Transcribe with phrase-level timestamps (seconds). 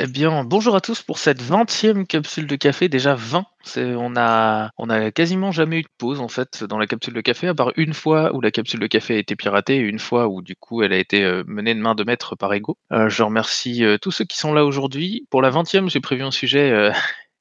[0.00, 3.46] Eh bien, bonjour à tous pour cette 20e capsule de café, déjà 20.
[3.62, 4.70] C'est on a
[5.14, 7.94] quasiment jamais eu de pause, en fait, dans la capsule de café, à part une
[7.94, 10.92] fois où la capsule de café a été piratée une fois où, du coup, elle
[10.92, 12.76] a été, heu, menée de main de maître par Ego.
[12.92, 15.26] Heu, je remercie, heu, tous ceux qui sont là aujourd'hui.
[15.30, 16.92] Pour la 20e, j'ai prévu un sujet,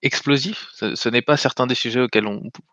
[0.03, 0.67] explosif.
[0.73, 2.27] Ce n'est pas certains des sujets auxquels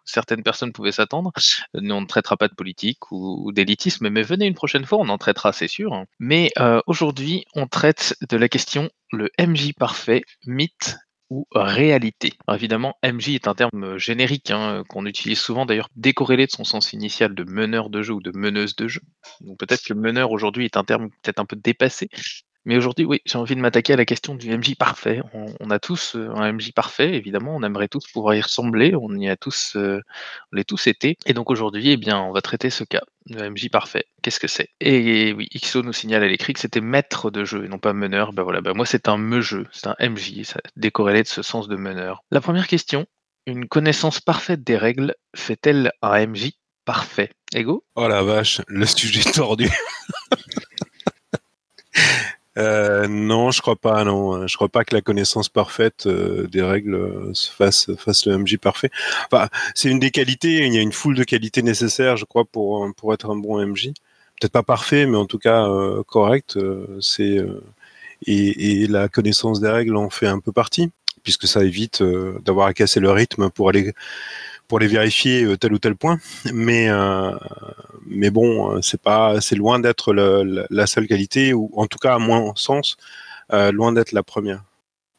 [0.05, 1.33] certaines personnes pouvaient s'attendre.
[1.75, 5.09] Nous, on ne traitera pas de politique ou d'élitisme, mais venez une prochaine fois, on
[5.09, 6.05] en traitera, c'est sûr.
[6.19, 10.97] Mais, heu, aujourd'hui, on traite de la question: le MJ parfait, mythe
[11.31, 12.33] ou réalité?
[12.53, 16.65] Évidemment, MJ est un terme, heu, générique, hein, qu'on utilise souvent d'ailleurs décorrélé de son
[16.65, 19.01] sens initial de meneur de jeu ou de meneuse de jeu.
[19.41, 22.09] Donc peut-être que meneur aujourd'hui est un terme peut-être un peu dépassé.
[22.67, 25.23] Mais aujourd'hui, oui, j'ai envie de m'attaquer à la question du MJ parfait.
[25.61, 29.15] On a tous, heu, un MJ parfait évidemment, on aimerait tous pouvoir y ressembler, on
[29.17, 30.03] y a tous, heu,
[30.53, 33.51] on l'est tous été et donc aujourd'hui, eh bien, on va traiter ce cas, le
[33.51, 34.05] MJ parfait.
[34.23, 34.69] Qu'est-ce que c'est?
[34.81, 37.95] Et oui, Ixo nous signale à l'écrit que c'était maître de jeu et non pas
[37.95, 38.33] meneur.
[38.33, 41.67] Bah, voilà, bah, moi c'est un me-jeu, c'est un MJ, ça décorrélé de ce sens
[41.67, 42.25] de meneur.
[42.31, 43.07] La première question,
[43.47, 46.53] une connaissance parfaite des règles fait-elle un MJ
[46.85, 47.31] parfait?
[47.55, 47.85] Ego?
[47.97, 49.69] Oh la vache, le sujet tordu.
[52.59, 54.05] Euh, non, je crois pas.
[54.05, 58.27] Non, je crois pas que la connaissance parfaite euh, des règles euh, se fasse fasse
[58.27, 58.91] le MJ parfait.
[59.31, 60.67] Enfin, c'est une des qualités.
[60.67, 63.65] Il y a une foule de qualités nécessaires, je crois, pour pour être un bon
[63.65, 63.93] MJ.
[64.41, 65.69] Peut-être pas parfait, mais en tout cas
[66.07, 66.59] correct.
[67.01, 67.37] c'est
[68.27, 70.91] et, et la connaissance des règles en fait un peu partie,
[71.23, 72.03] puisque ça évite
[72.45, 73.93] d'avoir à casser le rythme pour aller
[74.71, 76.19] pour les vérifier euh, tel ou tel point.
[76.55, 77.37] Mais euh,
[78.07, 82.15] mais bon, euh, c'est pas, c'est loin d'être la seule qualité, ou en tout cas
[82.15, 82.97] à mon sens,
[83.51, 84.63] loin d'être la première.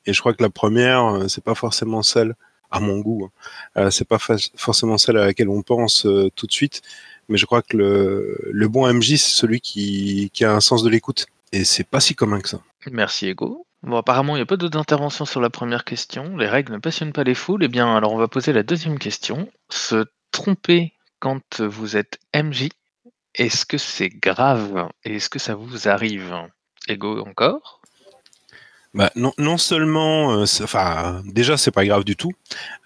[0.05, 2.33] Et je crois que la première, c'est pas forcément celle,
[2.71, 3.29] à mon goût,
[3.75, 4.19] hein, c'est pas
[4.55, 6.81] forcément celle à laquelle on pense tout de suite.
[7.27, 10.81] Mais je crois que le, le bon MJ, c'est celui qui, qui a un sens
[10.81, 11.27] de l'écoute.
[11.51, 12.61] Et c'est pas si commun que ça.
[12.89, 13.65] Merci Ego.
[13.83, 16.37] Bon, apparemment, il n'y a pas d'autres interventions sur la première question.
[16.37, 17.63] Les règles ne passionnent pas les foules.
[17.63, 19.49] Eh bien, alors on va poser la deuxième question.
[19.69, 22.69] Se tromper quand vous êtes MJ,
[23.35, 26.33] est-ce que c'est grave et est-ce que ça vous arrive?
[26.87, 27.81] Ego encore?
[28.93, 32.33] Bah, non, seulement, euh, déjà, c'est pas grave du tout.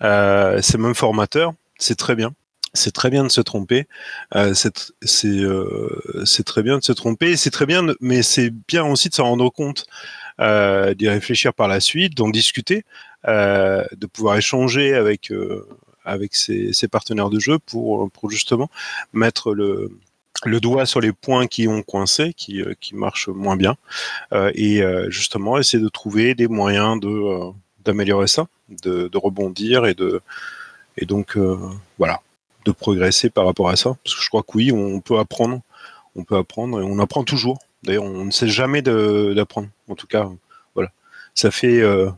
[0.02, 1.54] Euh, c'est même formateur.
[1.78, 2.34] C'est très bien.
[2.74, 3.88] C'est très bien de se tromper.
[4.36, 4.54] Euh,
[5.26, 7.36] euh, c'est très bien de se tromper.
[7.38, 9.86] C'est très bien, mais c'est bien aussi de s'en rendre compte,
[10.40, 12.84] d'y réfléchir par la suite, d'en discuter,
[13.28, 15.68] euh, de pouvoir échanger avec euh,
[16.04, 18.70] avec ses, ses partenaires de jeu pour pour justement
[19.14, 19.92] mettre le
[20.46, 23.76] le doigt sur les points qui ont coincé, qui euh, qui marchent moins bien
[24.34, 27.52] euh, et euh, justement essayer de trouver des moyens de euh,
[27.84, 28.48] d'améliorer ça,
[28.84, 30.22] de, de rebondir et de
[30.98, 31.58] et donc euh,
[31.98, 32.22] voilà,
[32.66, 33.96] de progresser par rapport à ça.
[34.04, 35.62] Parce que je crois que oui, on peut apprendre,
[36.16, 37.60] on peut apprendre et on apprend toujours.
[37.86, 39.70] D'ailleurs, on ne sait jamais d'apprendre.
[39.88, 40.30] En tout cas,
[40.74, 40.92] voilà,
[41.34, 42.10] ça fait euh,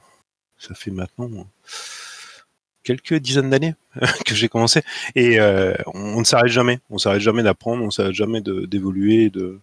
[0.87, 1.29] maintenant
[2.83, 3.75] quelques dizaines d'années
[4.25, 4.81] que j'ai commencé
[5.13, 6.79] et euh, on, ne s'arrête jamais.
[6.89, 9.59] On s'arrête jamais d'apprendre, on s'arrête jamais d'évoluer, de,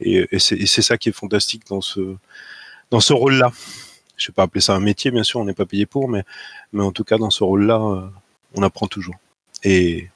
[0.00, 3.52] et, et c'est ça qui est fantastique dans ce rôle-là.
[4.16, 6.24] Je vais pas appeler ça un métier, bien sûr, on n'est pas payé pour, mais,
[6.72, 8.08] mais en tout cas, dans ce rôle-là, euh,
[8.54, 9.16] on apprend toujours.
[9.64, 10.08] Et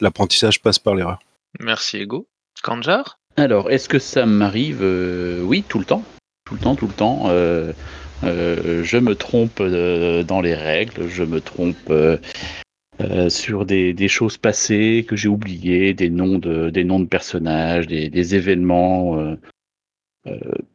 [0.00, 1.18] l'apprentissage passe par l'erreur.
[1.60, 2.26] Merci Ego.
[2.62, 3.18] Kanjar?
[3.38, 6.02] Alors, est-ce que ça m'arrive Euh, Oui, tout le temps.
[6.44, 7.26] Tout le temps, tout le temps.
[7.28, 7.72] Euh,
[8.24, 11.92] euh, je me trompe dans les règles, je me trompe
[13.28, 19.36] sur des, choses passées que j'ai oubliées, des noms de, personnages, des, événements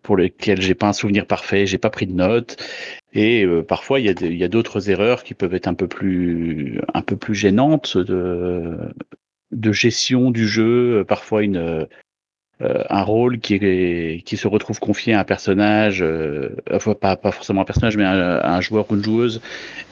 [0.01, 2.63] pour lesquels j'ai pas un souvenir parfait, j'ai pas pris de notes.
[3.11, 6.79] Et parfois, il y a d'autres erreurs qui peuvent être un peu plus,
[7.31, 11.03] gênantes de gestion du jeu.
[11.05, 11.87] Parfois, une,
[12.61, 16.49] euh, un rôle qui, est, qui se retrouve confié à un personnage, euh,
[17.01, 19.41] pas, pas forcément un personnage, mais un, un joueur ou une joueuse,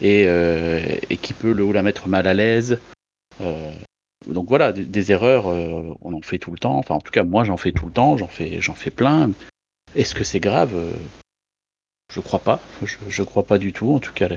[0.01, 0.79] et, euh,
[1.09, 2.79] et qui peut le ou la mettre mal à l'aise.
[3.41, 3.71] Euh,
[4.27, 6.77] donc voilà, des, des erreurs, euh, on en fait tout le temps.
[6.77, 9.31] Enfin, en tout cas, moi, j'en fais tout le temps, j'en fais, fais plein.
[9.95, 10.73] Est-ce que c'est grave?
[12.13, 12.59] Je crois pas.
[12.83, 13.93] Je, je crois pas du tout.
[13.95, 14.29] En tout cas,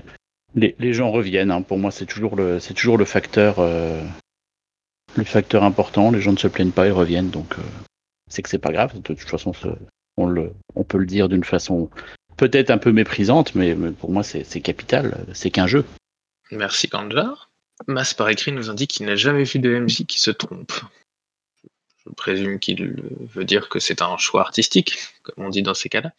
[0.54, 1.50] les, les gens reviennent.
[1.50, 1.60] hein.
[1.62, 6.10] Pour moi, c'est toujours le, toujours le facteur, le facteur important.
[6.10, 7.30] Les gens ne se plaignent pas, ils reviennent.
[7.30, 7.62] Donc, euh,
[8.34, 8.94] c'est que c'est pas grave.
[8.94, 9.52] De toute façon,
[10.16, 11.88] on, peut le dire d'une façon
[12.36, 15.24] peut-être un peu méprisante, mais, pour moi, c'est c'est capital.
[15.32, 15.84] C'est qu'un jeu.
[16.50, 17.50] Merci Kanjar.
[17.86, 20.72] Mas par écrit nous indique qu'il n'a jamais vu de MJ qui se trompe.
[22.04, 23.02] Je présume qu'il
[23.34, 26.12] veut dire que c'est un choix artistique, comme on dit dans ces cas-là.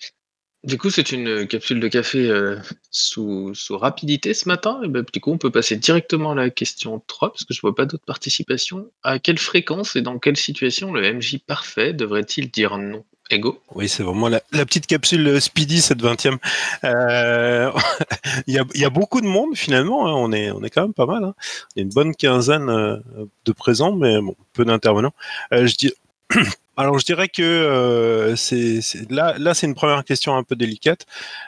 [0.65, 2.57] Du coup, c'est une capsule de café euh,
[2.89, 4.81] sous, rapidité ce matin.
[4.83, 7.61] Et ben, du coup, on peut passer directement à la question 3, parce que je
[7.61, 8.89] vois pas d'autres participations.
[9.03, 13.05] À quelle fréquence et dans quelle situation le MJ parfait devrait-il dire non?
[13.29, 13.61] Ego?
[13.73, 16.37] Oui, c'est vraiment la, petite capsule Speedy, cette 20e.
[16.83, 17.71] Euh,
[18.47, 20.13] il, y a, beaucoup de monde finalement, hein.
[20.13, 21.23] on, est, on est quand même pas mal.
[21.23, 21.33] Hein.
[21.75, 22.97] Il y a une bonne quinzaine euh,
[23.45, 25.13] de présents, mais bon, peu d'intervenants.
[25.53, 25.93] Euh, je dis.
[26.77, 31.05] Alors je dirais que euh, c'est là, là c'est une première question un peu délicate.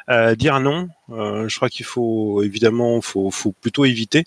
[0.09, 4.23] Euh, dire non, euh, je crois qu'il faut évidemment faut, faut plutôt éviter.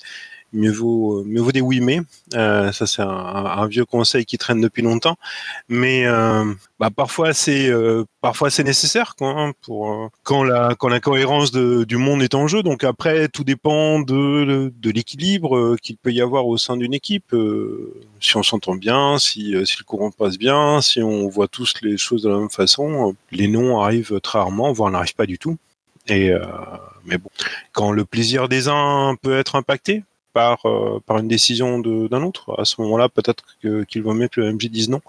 [0.52, 2.00] Mieux vaut des oui mais.
[2.34, 5.16] Euh, ça c'est un, vieux conseil qui traîne depuis longtemps.
[5.68, 6.44] Mais euh,
[6.80, 9.52] bah, parfois c'est euh, parfois c'est nécessaire hein,
[10.24, 12.62] quand la quand la cohérence du monde est en jeu.
[12.62, 17.34] Donc après tout dépend de l'équilibre qu'il peut y avoir au sein d'une équipe.
[18.20, 22.22] Si on s'entend bien, si le courant passe bien, si on voit tous les choses
[22.22, 25.58] de la même façon, les noms arrivent très rarement, voire n'arrivent pas du tout.
[26.08, 26.32] Et
[27.04, 27.30] mais bon,
[27.72, 30.02] quand le plaisir des uns peut être impacté
[30.32, 34.40] par euh, par une décision d'un autre, à ce moment-là peut-être qu'il vaut mieux que
[34.40, 35.00] le MJ dise non.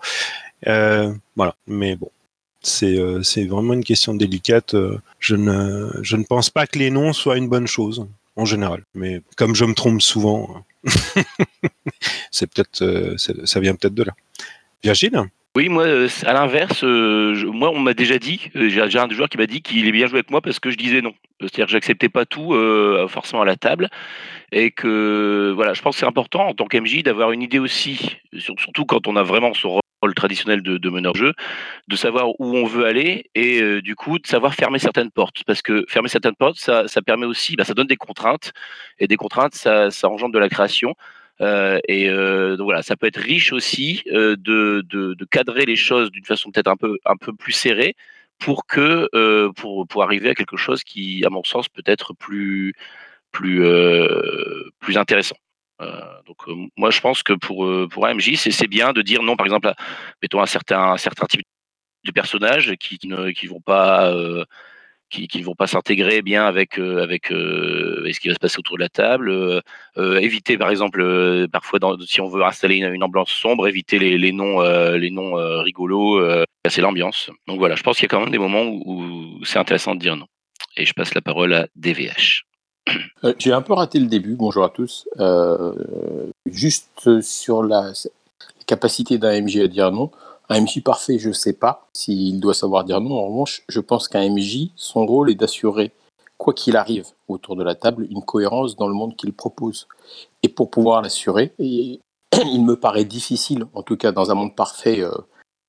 [0.68, 2.10] Euh, voilà, mais bon,
[2.62, 4.76] c'est euh, c'est vraiment une question délicate.
[5.20, 8.84] Je ne je ne pense pas que les noms soient une bonne chose en général,
[8.94, 10.64] mais comme je me trompe souvent,
[12.32, 14.14] c'est peut-être ça vient peut-être de là.
[14.84, 15.30] Virgile?
[15.58, 19.28] Oui, moi, euh, à l'inverse, euh, moi, on m'a déjà dit, euh, j'ai un joueur
[19.28, 21.14] qui m'a dit qu'il est bien joué avec moi parce que je disais non.
[21.42, 22.54] C'est-à-dire que j'acceptais pas tout
[23.10, 23.90] forcément à la table
[24.52, 28.18] et que voilà, je pense que c'est important en tant qu'MJ d'avoir une idée aussi,
[28.38, 31.34] sur- surtout quand on a vraiment son rôle traditionnel de, de meneur de jeu,
[31.88, 35.62] de savoir où on veut aller et du coup de savoir fermer certaines portes parce
[35.64, 38.54] que fermer certaines portes, ça, permet aussi, bah, ça donne des contraintes
[39.00, 40.96] et des contraintes, ça engendre de la création.
[41.42, 45.76] Euh, et euh, donc voilà, ça peut être riche aussi euh, de, de, cadrer les
[45.76, 47.96] choses d'une façon peut-être un peu, un peu plus serrée
[48.38, 49.08] pour que
[49.56, 52.74] pour, pour arriver à quelque chose qui, à mon sens, peut être plus
[53.32, 53.64] plus
[54.80, 55.36] plus intéressant.
[56.26, 56.38] Donc
[56.78, 59.68] moi, je pense que pour pour un MJ, c'est bien de dire non, par exemple,
[59.68, 59.76] à,
[60.22, 61.42] mettons un certain un certain type
[62.06, 64.14] de personnages qui ne qui vont pas
[65.12, 67.28] qui qui vont pas s'intégrer bien avec euh, euh, avec
[68.16, 69.30] ce qui va se passer autour de la table.
[69.30, 74.32] Euh, éviter par exemple parfois si on veut installer une, ambiance sombre, éviter les, les
[74.32, 74.62] noms
[74.94, 76.22] les noms rigolos,
[76.64, 77.30] casser l'ambiance.
[77.48, 80.00] Donc voilà, je pense qu'il y a quand même des moments où, c'est intéressant de
[80.00, 80.28] dire non.
[80.78, 82.44] Et je passe la parole à DVH.
[83.38, 85.08] J'ai un peu raté le début, bonjour à tous.
[86.46, 87.92] Juste sur la
[88.66, 90.12] capacité d'un MJ à dire non.
[90.52, 93.18] Un MJ parfait, je ne sais pas s'il doit savoir dire non.
[93.18, 95.94] En revanche, je pense qu'un MJ, son rôle est d'assurer,
[96.38, 99.88] quoi qu'il arrive autour de la table, une cohérence dans le monde qu'il propose.
[100.44, 105.02] Et pour pouvoir l'assurer, il me paraît difficile, en tout cas dans un monde parfait,
[105.02, 105.12] euh,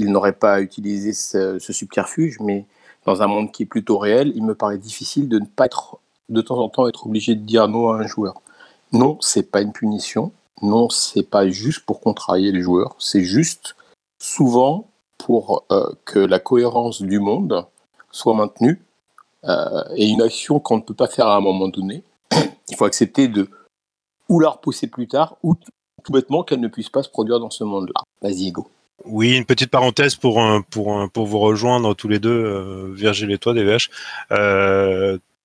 [0.01, 2.67] il n'aurait pas utilisé ce, ce subterfuge, mais
[3.07, 6.01] dans un monde qui est plutôt réel, il me paraît difficile de ne pas être
[6.29, 8.43] de temps en temps être obligé de dire non à un joueur.
[8.91, 10.33] Non, c'est pas une punition.
[10.61, 12.97] Non, c'est pas juste pour contrarier les joueurs.
[12.99, 13.77] C'est juste
[14.23, 14.89] souvent
[15.19, 17.67] pour euh, que la cohérence du monde
[18.13, 18.81] soit maintenue
[19.45, 22.05] euh, et une action qu'on ne peut pas faire à un moment donné.
[22.71, 23.51] Il faut accepter de
[24.29, 25.57] ou la repousser plus tard ou
[26.05, 28.03] tout bêtement qu'elle ne puisse pas se produire dans ce monde-là.
[28.23, 28.69] Vas-y, Ego.
[29.05, 33.91] Oui, une petite parenthèse pour vous rejoindre tous les deux, euh, Virgile et toi, DVH.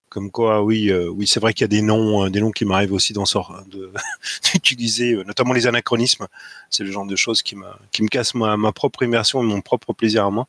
[0.09, 2.51] Comme quoi, oui, euh, oui, c'est vrai qu'il y a des noms, euh, des noms
[2.51, 3.62] qui m'arrivent aussi d'en sort,
[4.54, 6.27] d'utiliser, euh, notamment les anachronismes.
[6.69, 7.56] C'est le genre de choses qui
[7.92, 10.48] qui me casse ma, propre immersion et mon propre plaisir à moi.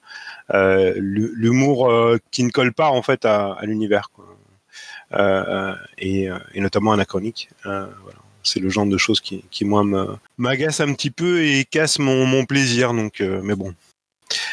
[0.52, 1.92] L'hu- L'humour
[2.30, 4.10] qui ne colle pas en fait à, l'univers,
[5.98, 7.48] et, notamment anachronique.
[7.64, 8.18] Voilà.
[8.42, 9.84] C'est le genre de choses qui, qui moi
[10.38, 12.94] m'agace un petit peu et casse mon, plaisir.
[12.94, 13.74] Donc, mais bon,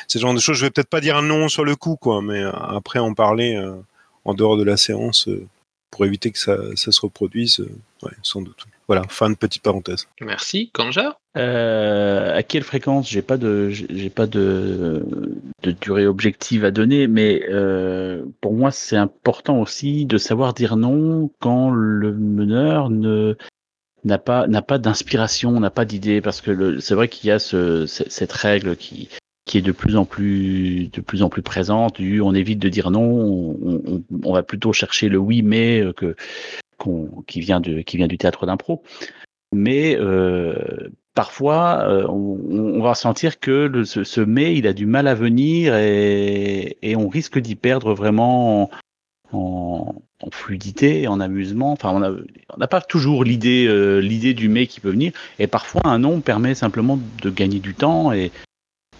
[0.07, 0.57] c'est le genre de choses.
[0.57, 3.59] Je vais peut-être pas dire un non sur le coup, quoi, mais après en parler
[4.25, 5.45] en dehors de la séance euh,
[5.91, 7.59] pour éviter que ça, ça se reproduise.
[7.61, 7.69] euh,
[8.03, 8.65] ouais, sans doute.
[8.87, 10.07] Voilà, fin de petite parenthèse.
[10.21, 10.69] Merci.
[10.71, 11.17] Kanja?
[11.37, 13.09] Euh, à quelle fréquence?
[13.09, 15.03] J'ai pas de, j'ai pas de,
[15.63, 20.75] de durée objective à donner, mais euh, pour moi c'est important aussi de savoir dire
[20.77, 23.35] non quand le meneur ne
[24.03, 27.31] n'a pas n'a pas d'inspiration, n'a pas d'idée, parce que le- c'est vrai qu'il y
[27.31, 29.09] a ce, ce- cette règle qui
[29.45, 31.99] qui est de plus en plus de plus en plus présente.
[31.99, 35.93] On évite de dire non, on, on, on va plutôt chercher le oui mais euh,
[35.93, 36.15] que
[37.27, 38.83] qui vient de qui vient du théâtre d'impro.
[39.53, 44.73] Mais euh, parfois, euh, on, on va sentir que le, ce, ce mais, il a
[44.73, 48.69] du mal à venir et, et on risque d'y perdre vraiment
[49.31, 51.71] en, en, fluidité, en amusement.
[51.71, 55.13] Enfin, on n'a on n'a pas toujours l'idée euh, l'idée du mais qui peut venir.
[55.39, 58.31] Et parfois, un non permet simplement de gagner du temps et,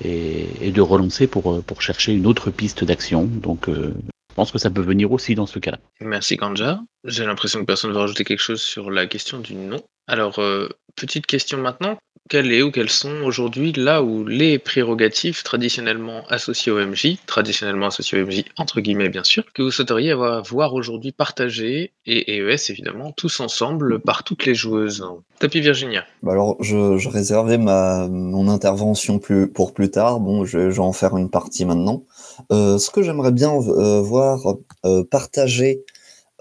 [0.04, 3.25] et, de relancer pour, euh, pour chercher une autre piste d'action.
[3.25, 3.94] Donc, euh,
[4.36, 5.80] pense que ça peut venir aussi dans ce cas-là.
[6.02, 6.82] Merci Kanja.
[7.06, 9.82] J'ai l'impression que personne ne va rajouter quelque chose sur la question du nom.
[10.08, 11.98] Alors, euh, petite question maintenant.
[12.27, 18.44] Quelles sont aujourd'hui là où les prérogatives traditionnellement associées au MJ, traditionnellement associées au MJ
[18.58, 23.39] entre guillemets bien sûr, que vous souhaiteriez avoir, voir aujourd'hui partagées et ES évidemment tous
[23.41, 25.05] ensemble par toutes les joueuses
[25.39, 26.03] Tapis Virginia.
[26.24, 29.20] Bah alors, je, réservais mon intervention
[29.53, 30.20] pour plus tard.
[30.20, 32.05] Bon, je, vais en faire une partie maintenant.
[32.51, 34.55] Euh, ce que j'aimerais bien euh, voir
[34.86, 35.84] euh, partager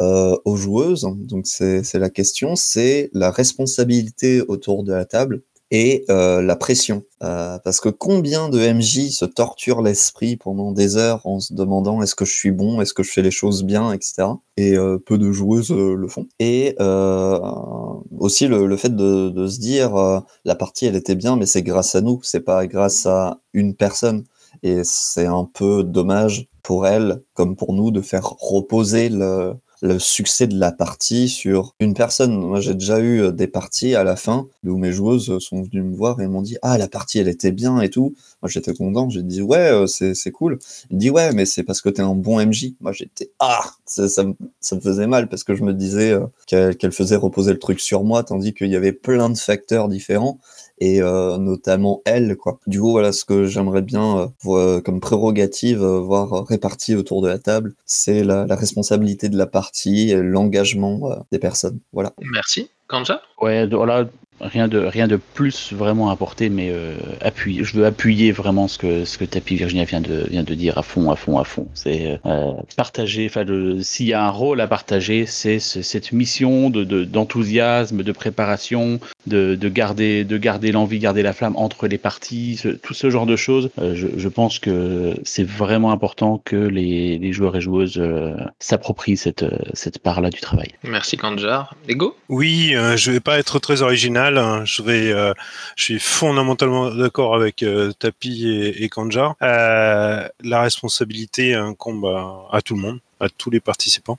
[0.01, 5.43] euh, aux joueuses, donc c'est la question, c'est la responsabilité autour de la table
[5.75, 7.03] et euh, la pression.
[7.25, 12.01] Euh, parce que combien de MJ se torturent l'esprit pendant des heures en se demandant
[12.01, 14.29] est-ce que je suis bon, est-ce que je fais les choses bien, etc.
[14.57, 16.29] Et euh, peu de joueuses le font.
[16.39, 21.97] Et aussi le, fait de, se dire la partie elle était bien, mais c'est grâce
[21.97, 24.23] à nous, c'est pas grâce à une personne.
[24.63, 29.55] Et c'est un peu dommage pour elle, comme pour nous, de faire reposer le,
[29.85, 32.35] le succès de la partie sur une personne.
[32.41, 35.83] Moi, j'ai déjà eu euh, des parties à la fin où mes joueuses sont venues
[35.83, 38.15] me voir et m'ont dit Ah, la partie, elle était bien et tout.
[38.41, 39.11] Moi, j'étais content.
[39.11, 40.59] J'ai dit Ouais, euh, c'est cool.
[40.91, 42.73] Il dit Ouais, mais c'est parce que t'es un bon MJ.
[42.81, 44.35] Moi, j'étais Ah ça, ça, me,
[44.81, 48.25] faisait mal parce que je me disais euh, qu'elle faisait reposer le truc sur moi,
[48.25, 50.41] tandis qu'il y avait plein de facteurs différents
[50.79, 52.59] et euh, notamment elle quoi.
[52.67, 57.23] Du coup voilà ce que j'aimerais bien euh, voir, comme prérogative euh, voir réparti autour
[57.23, 61.79] de la table, c'est la, la responsabilité de la partie, l'engagement euh, des personnes.
[61.93, 62.13] Voilà.
[62.33, 62.71] Merci.
[62.87, 64.07] Kanja Ouais, voilà,
[64.41, 67.65] rien de rien de plus vraiment apporté, mais euh, appuyer.
[67.65, 70.77] Je veux appuyer vraiment ce que ce que Tapi Virginia vient de vient de dire
[70.79, 71.67] à fond, à fond, à fond.
[71.75, 73.27] C'est euh, partager.
[73.27, 73.45] Enfin,
[73.83, 78.13] s'il y a un rôle à partager, c'est ce- cette mission de de- d'enthousiasme, de,
[78.13, 82.95] préparation, de, de garder de garder l'envie, garder la flamme entre les parties, ce- tout
[82.95, 83.71] ce genre de choses.
[83.81, 88.35] Euh, je, je pense que c'est vraiment important que les, les joueurs et joueuses euh,
[88.59, 90.69] s'approprient cette cette part-là du travail.
[90.85, 91.69] Merci Kanja.
[91.89, 92.17] Ego?
[92.29, 94.24] Oui, euh, je vais pas être très original.
[94.33, 94.65] Hein.
[94.87, 95.35] Euh,
[95.77, 99.35] je suis fondamentalement d'accord avec euh, Tapi et, Kanja.
[99.43, 102.07] Euh, la responsabilité incombe
[102.51, 104.19] à tout le monde, à tous les participants.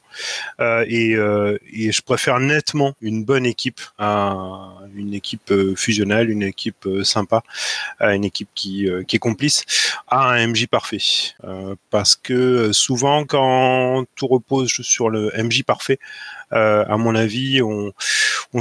[0.60, 4.36] Euh, et, euh, et je préfère nettement une bonne équipe à
[4.96, 7.44] une équipe euh, fusionnelle, une équipe sympa,
[8.00, 9.66] à une équipe qui, est complice,
[10.08, 10.98] à un MJ parfait.
[11.90, 16.00] Parce que souvent, quand tout repose sur le MJ parfait,
[16.52, 17.94] à mon avis, on,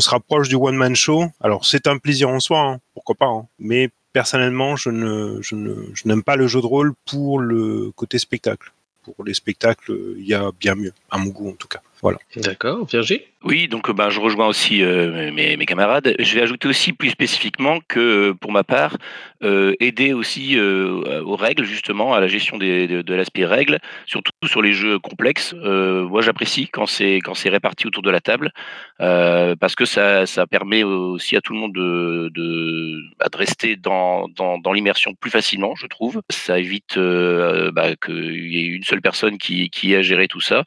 [0.01, 1.27] se rapproche du one man show.
[1.41, 3.27] Alors c'est un plaisir en soi, hein, pourquoi pas.
[3.27, 3.47] hein.
[3.61, 7.93] Mais personnellement, je ne, je ne, je n'aime pas le jeu de rôle pour le
[7.95, 8.73] côté spectacle.
[9.05, 11.83] Pour les spectacles, il y a bien mieux, à mon goût en tout cas.
[12.05, 12.19] Voilà.
[12.37, 12.87] D'accord.
[12.87, 16.15] Virgile Oui, donc ben, je rejoins aussi euh, mes, mes camarades.
[16.19, 18.99] Je vais ajouter aussi plus spécifiquement que euh, pour ma part,
[19.43, 23.79] euh, aider aussi euh, aux règles, justement, à la gestion des, de, de l'aspect règles,
[24.05, 25.55] surtout sur les jeux complexes.
[25.55, 28.53] Euh, moi, j'apprécie quand c'est quand c'est réparti autour de la table,
[29.01, 33.37] euh, parce que ça, ça permet aussi à tout le monde de, de, bah, de
[33.39, 36.21] rester dans, dans, dans l'immersion plus facilement, je trouve.
[36.29, 40.29] Ça évite euh, bah, qu'il y ait une seule personne qui, qui ait à gérer
[40.29, 40.65] tout ça.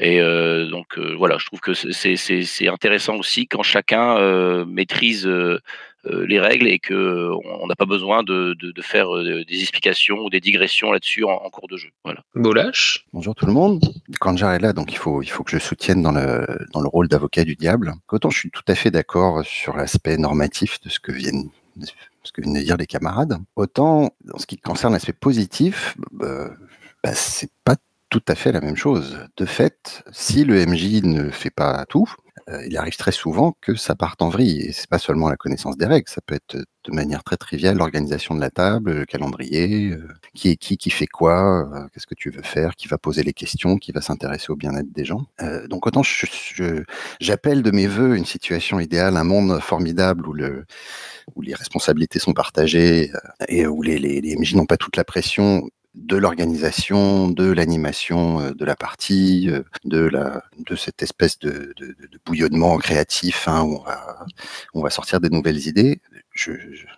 [0.00, 4.16] Et euh, donc euh, voilà, je trouve que c'est c'est- c'est intéressant aussi quand chacun
[4.16, 5.58] euh, maîtrise euh,
[6.04, 7.28] les règles et que
[7.62, 11.32] on n'a pas besoin de, de, de faire des explications ou des digressions là-dessus en,
[11.46, 11.90] en cours de jeu.
[12.04, 12.20] Voilà.
[12.34, 13.78] Bolache Bonjour tout le monde.
[14.18, 16.88] Kanjar est là, donc il faut, il faut que je soutienne dans le, dans le
[16.88, 17.92] rôle d'avocat du diable.
[18.10, 21.84] Autant je suis tout à fait d'accord sur l'aspect normatif de ce que viennent, de
[22.22, 26.48] ce que viennent de dire les camarades, autant en ce qui concerne l'aspect positif, euh,
[27.04, 27.76] bah, c'est pas
[28.10, 29.18] tout à fait la même chose.
[29.36, 32.12] De fait, si le MJ ne fait pas tout,
[32.48, 34.62] euh, il arrive très souvent que ça parte en vrille.
[34.62, 37.76] Et c'est pas seulement la connaissance des règles, ça peut être de manière très triviale
[37.76, 42.06] l'organisation de la table, le calendrier, euh, qui est qui, qui fait quoi, euh, qu'est-ce
[42.06, 45.04] que tu veux faire, qui va poser les questions, qui va s'intéresser au bien-être des
[45.04, 45.26] gens.
[45.68, 46.02] Donc autant
[47.20, 50.64] j'appelle de mes voeux une situation idéale, un monde formidable où le
[51.36, 53.12] où les responsabilités sont partagées
[53.48, 58.52] et où les, les MJ n'ont pas toute la pression de l'organisation, de l'animation euh,
[58.52, 63.62] de la partie, euh, de la de cette espèce de, de, de- bouillonnement créatif hein,
[63.64, 64.26] où on va
[64.74, 66.00] on va sortir des nouvelles idées.
[66.32, 66.52] Je,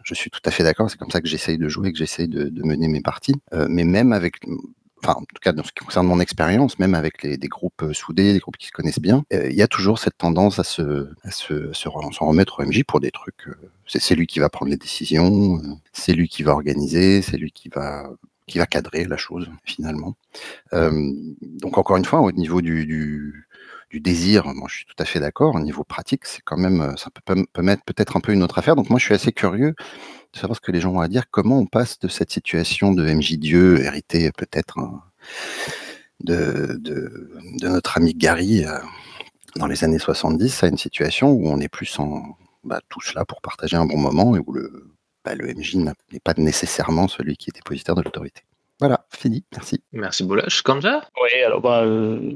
[0.04, 0.90] je, suis tout à fait d'accord.
[0.90, 3.34] C'est comme ça que j'essaye de jouer, que j'essaye de, de mener mes parties.
[3.54, 4.37] Euh, mais même avec
[5.04, 7.82] Enfin, en tout cas, dans ce qui concerne mon expérience, même avec les, des groupes
[7.82, 10.64] euh, soudés, des groupes qui se connaissent bien, il y a toujours cette tendance à
[10.64, 13.49] se, à se, à se s'en remettre au MJ pour des trucs.
[13.88, 15.61] c'est c'est lui qui va prendre les décisions,
[15.92, 18.12] c'est lui qui va organiser, c'est lui qui va
[18.46, 20.14] qui va cadrer la chose finalement.
[20.72, 23.46] Euh, donc encore une fois, au niveau du,
[23.94, 25.54] désir, moi je suis tout à fait d'accord.
[25.54, 28.42] Au niveau pratique, c'est quand même, euh, ça peut, peut mettre peut-être un peu une
[28.42, 28.76] autre affaire.
[28.76, 29.75] Donc moi je suis assez curieux
[30.32, 31.25] de savoir ce que les gens ont à dire.
[31.30, 35.02] Comment on passe de cette situation de MJ Dieu hérité peut-être hein,
[36.20, 36.80] de
[37.62, 38.78] notre ami Gary euh,
[39.56, 43.25] dans les années 70 à une situation où on est plus en bah, tous là
[43.25, 44.92] pour partager un bon moment et où le,
[45.24, 48.42] bah, le MJ n'est pas nécessairement celui qui est dépositaire de l'autorité.
[48.80, 49.80] Voilà, fini, merci.
[49.92, 50.62] Merci Boulash.
[50.62, 52.32] Kanja Oui, alors bah, euh,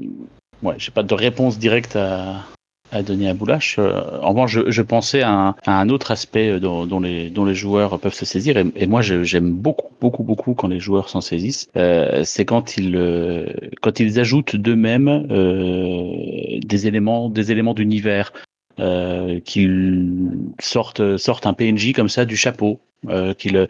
[0.63, 2.45] ouais, j'ai pas de réponse directe à,
[2.91, 3.77] à donner à Boulash.
[3.79, 6.99] Euh, en revanche, je, je pensais à un, à un autre aspect euh, dont, dont
[6.99, 10.67] les, dont les joueurs peuvent se saisir, et, et moi j'aime beaucoup, beaucoup, beaucoup quand
[10.67, 11.67] les joueurs s'en saisissent.
[11.75, 13.45] Euh, c'est quand ils, euh,
[13.81, 18.31] quand ils ajoutent d'eux-mêmes euh, des éléments, des éléments d'univers.
[18.79, 20.11] Euh, qu'ils
[20.59, 22.79] sortent, sortent un PNJ comme ça du chapeau,
[23.09, 23.67] euh, qu'ils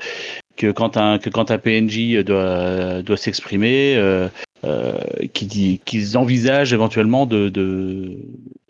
[0.58, 4.28] que quand un que quand un PNJ doit doit s'exprimer, euh,
[4.66, 4.94] euh,
[5.34, 8.18] qu'ils qu'ils envisagent éventuellement de, de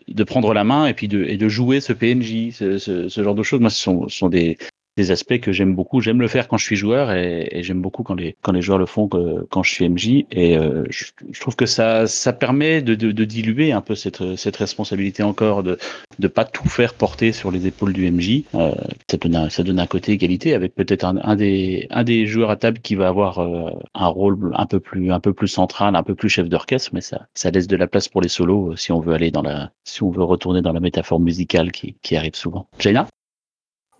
[0.06, 3.22] de prendre la main et puis de et de jouer ce PNJ, ce, ce, ce
[3.24, 3.60] genre de choses.
[3.60, 4.58] Moi, ce sont, ce sont des
[4.98, 6.00] des aspects que j'aime beaucoup.
[6.00, 8.60] J'aime le faire quand je suis joueur et, et j'aime beaucoup quand les quand les
[8.62, 10.26] joueurs le font que, quand je suis MJ.
[10.30, 13.94] Et euh, je, je trouve que ça ça permet de, de, de diluer un peu
[13.94, 15.78] cette cette responsabilité encore de
[16.18, 18.42] de pas tout faire porter sur les épaules du MJ.
[18.54, 18.74] Euh,
[19.10, 22.26] ça donne un, ça donne un côté égalité avec peut-être un, un des un des
[22.26, 25.48] joueurs à table qui va avoir euh, un rôle un peu plus un peu plus
[25.48, 28.28] central, un peu plus chef d'orchestre, mais ça ça laisse de la place pour les
[28.28, 31.20] solos euh, si on veut aller dans la si on veut retourner dans la métaphore
[31.20, 32.68] musicale qui qui arrive souvent.
[32.80, 33.06] Jaina?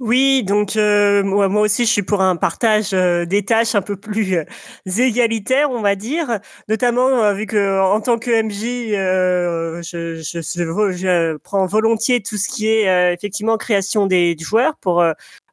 [0.01, 3.97] Oui, donc euh, moi, aussi je suis pour un partage euh, des tâches un peu
[3.97, 4.45] plus euh,
[4.87, 6.39] égalitaire, on va dire,
[6.69, 12.37] notamment euh, vu que en tant que MJ, euh, je, je, je- prends volontiers tout
[12.37, 15.03] ce qui est euh, effectivement création des joueurs pour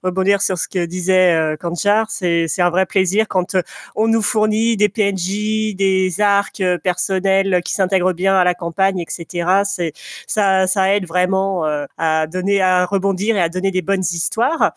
[0.06, 3.62] rebondir sur ce que disait euh, Kanjar, c'est un vrai plaisir quand euh,
[3.96, 9.00] on nous fournit des PNJ, des arcs euh, personnels qui s'intègrent bien à la campagne,
[9.00, 9.64] etc.
[9.66, 9.94] C'est
[10.28, 11.64] ça, ça aide vraiment
[11.98, 14.74] à donner, à rebondir et à donner des bonnes histoires.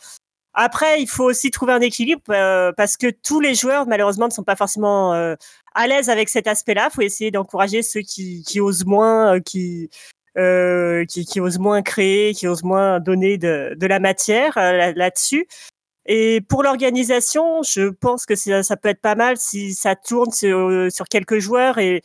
[0.60, 4.32] Après, il faut aussi trouver un équilibre euh, parce que tous les joueurs, malheureusement, ne
[4.32, 5.36] sont pas forcément euh,
[5.72, 6.88] à l'aise avec cet aspect-là.
[6.90, 9.88] Il faut essayer d'encourager ceux qui, qui osent moins, euh, qui,
[10.38, 14.72] euh, qui, qui osent moins créer, qui osent moins donner de, de la matière euh,
[14.72, 15.46] là- là-dessus.
[16.06, 20.32] Et pour l'organisation, je pense que ça, ça peut être pas mal si ça tourne
[20.32, 22.02] sur, sur quelques joueurs et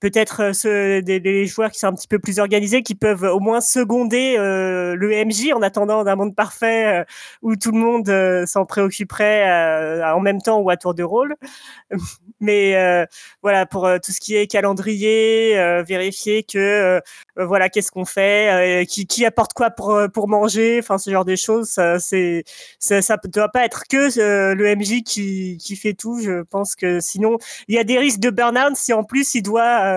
[0.00, 3.40] peut-être euh, ceux des, joueurs qui sont un petit peu plus organisés, qui peuvent au
[3.40, 7.04] moins seconder euh, le MJ en attendant d'un monde parfait euh,
[7.42, 11.36] où tout le monde s'en préoccuperait en même temps ou à tour de rôle.
[12.40, 13.06] Mais
[13.42, 15.54] voilà, pour tout ce qui est calendrier,
[15.86, 17.00] vérifier que
[17.36, 21.70] voilà, qu'est-ce qu'on fait, qui, apporte quoi pour pour manger, enfin ce genre de choses,
[21.70, 26.20] ça, ça doit pas être que le MJ qui qui fait tout.
[26.20, 29.42] Je pense que sinon il y a des risques de burn-out si en plus il
[29.42, 29.95] doit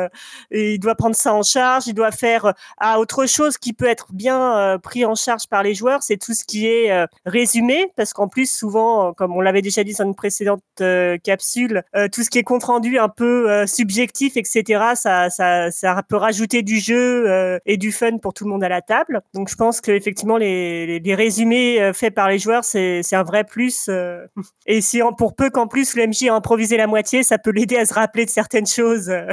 [0.52, 3.88] il doit prendre ça en charge, il doit faire euh, ah, autre chose qui peut
[3.88, 7.06] être bien euh, pris en charge par les joueurs, c'est tout ce qui est euh,
[7.26, 11.18] résumé, parce qu'en plus souvent, euh, comme on l'avait déjà dit dans une précédente euh,
[11.24, 15.72] capsule, euh, tout ce qui est compte rendu un peu euh, subjectif, etc., ça, ça,
[15.72, 18.82] ça peut rajouter du jeu euh, et du fun pour tout le monde à la
[18.82, 19.22] table.
[19.34, 23.44] Donc je pense que effectivement les, résumés euh, faits par les joueurs, c'est un vrai
[23.44, 23.86] plus.
[23.90, 24.26] euh.
[24.66, 27.78] Et si pour peu qu'en plus le MJ a improvisé la moitié, ça peut l'aider
[27.78, 29.26] à se rappeler de certaines choses euh,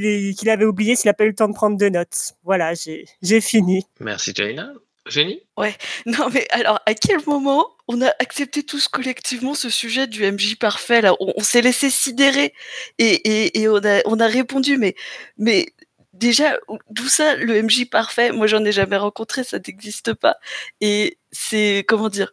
[0.00, 2.32] qu'il avait oubliées s'il n'a pas eu le temps de prendre de notes.
[2.44, 3.86] Voilà, j'ai j'ai fini.
[4.00, 4.72] Merci Jaina.
[5.06, 5.42] Génie
[6.06, 10.56] Non, mais alors, à quel moment on a accepté tous collectivement ce sujet du MJ
[10.56, 11.14] parfait là?
[11.20, 12.52] On, on s'est laissé sidérer
[12.98, 14.94] et, et, et on, a, on a répondu, mais,
[15.38, 15.66] mais
[16.12, 16.58] déjà,
[16.90, 18.32] d'où ça, le MJ parfait?
[18.32, 20.36] Moi, j'en ai jamais rencontré, ça n'existe pas.
[20.80, 22.32] Et c'est, comment dire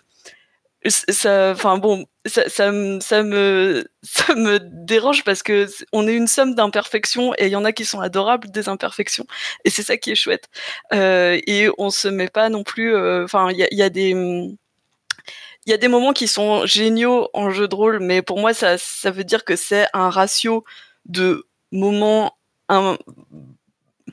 [0.89, 3.83] ça, enfin bon, ça, me,
[4.85, 7.99] dérange parce que on est une somme d'imperfections et il y en a qui sont
[7.99, 9.25] adorables des imperfections
[9.65, 10.49] et c'est ça qui est chouette.
[10.93, 14.57] Euh, et on se met pas non plus, euh, enfin il y a, des, il
[15.65, 18.77] y a des moments qui sont géniaux en jeu de rôle, mais pour moi ça,
[19.05, 20.63] veut dire que c'est un ratio
[21.05, 22.37] de moments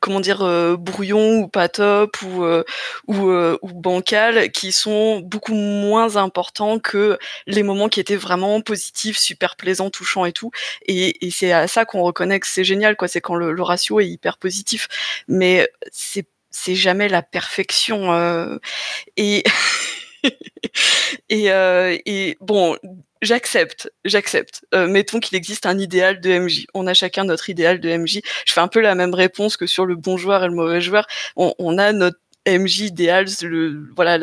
[0.05, 2.62] comment dire euh, brouillon ou pas top ou euh,
[3.09, 9.17] euh, ou bancal qui sont beaucoup moins importants que les moments qui étaient vraiment positifs
[9.17, 10.51] super plaisants touchants et tout.
[10.87, 13.09] Et, c'est à ça qu'on reconnaît que c'est génial quoi.
[13.09, 14.88] C'est quand le, ratio est hyper positif.
[15.27, 16.27] Mais c'est
[16.75, 18.59] jamais la perfection
[19.17, 19.43] et
[22.40, 22.77] bon
[23.25, 24.65] j'accepte, j'accepte.
[24.75, 26.67] Euh, mettons qu'il existe un idéal de MJ.
[26.75, 28.21] On a chacun notre idéal de MJ.
[28.47, 30.81] Je fais un peu la même réponse que sur le bon joueur et le mauvais
[30.81, 31.07] joueur.
[31.37, 34.19] On, a notre MJ idéal, le voilà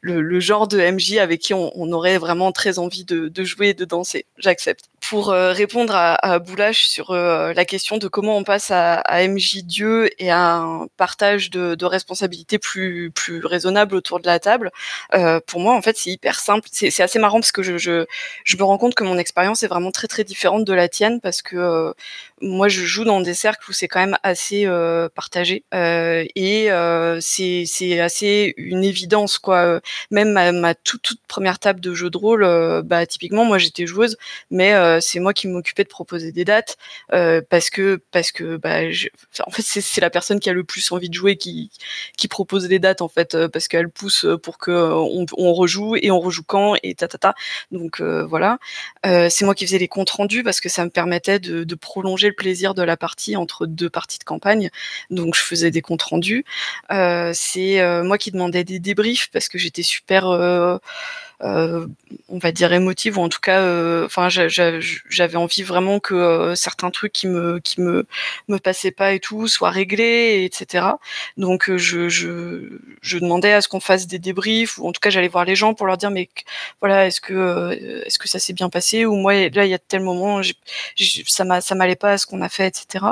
[0.00, 3.70] le, genre de MJ avec qui on, on aurait vraiment très envie de, de jouer
[3.70, 4.26] et de danser.
[4.38, 4.91] J'accepte.
[5.08, 9.62] Pour euh, répondre à, Boulash sur euh, la question de comment on passe à, MJ
[9.64, 14.70] Dieu et à un partage de, de responsabilités plus plus raisonnable autour de la table,
[15.14, 16.68] euh, pour moi en fait c'est hyper simple.
[16.72, 18.06] C'est assez marrant parce que je,
[18.58, 21.42] me rends compte que mon expérience est vraiment très très différente de la tienne parce
[21.42, 21.92] que
[22.40, 24.66] moi je joue dans des cercles où c'est quand même assez
[25.14, 26.68] partagé et
[27.20, 29.80] c'est assez une évidence quoi.
[30.10, 33.86] Même ma, ma toute, toute première table de jeu de rôle, bah typiquement moi j'étais
[33.86, 34.16] joueuse,
[34.50, 36.76] mais c'est moi qui m'occupais de proposer des dates
[37.12, 38.80] euh, parce que parce que bah,
[39.58, 41.70] c'est la personne qui a le plus envie de jouer qui
[42.28, 46.20] propose des dates en fait euh, parce qu'elle pousse pour que on, rejoue et on
[46.20, 47.34] rejoue quand et ta ta
[47.70, 48.58] donc euh, voilà.
[49.04, 52.34] C'est moi qui faisais les comptes rendus parce que ça me permettait de, prolonger le
[52.34, 54.70] plaisir de la partie entre deux parties de campagne.
[55.10, 56.44] Donc je faisais des comptes rendus.
[56.90, 60.78] C'est moi qui demandais des débriefs parce que j'étais super euh,
[61.42, 66.54] on va dire émotive ou en tout cas euh, enfin j'avais envie vraiment que euh,
[66.54, 68.06] certains trucs qui me qui me
[68.48, 70.86] me passaient pas et tout soient réglés etc
[71.36, 75.10] donc je, je, je demandais à ce qu'on fasse des débriefs ou en tout cas
[75.10, 76.28] j'allais voir les gens pour leur dire mais
[76.80, 77.72] voilà est-ce que
[78.06, 80.40] est-ce que ça s'est bien passé ou moi là il y a tel moment
[81.26, 83.04] ça m'a ça m'allait pas à ce qu'on a fait etc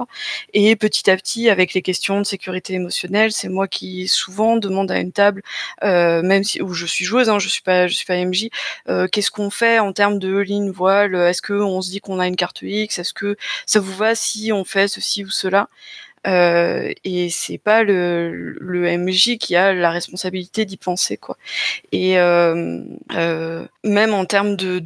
[0.55, 4.91] et petit à petit avec les questions de sécurité émotionnelle c'est moi qui souvent demande
[4.93, 5.43] à une table
[5.83, 8.20] même si où je suis joueuse hein, je suis pas je suis pas
[8.89, 11.15] Euh, qu'est-ce qu'on fait en termes de ligne voile?
[11.15, 12.99] Est-ce qu'on se dit qu'on a une carte X?
[12.99, 15.69] Est-ce que ça vous va si on fait ceci ou cela?
[16.27, 21.39] Euh, et c'est pas le, le MJ qui a la responsabilité d'y penser quoi.
[21.93, 22.83] Et euh,
[23.15, 24.81] euh, même en termes de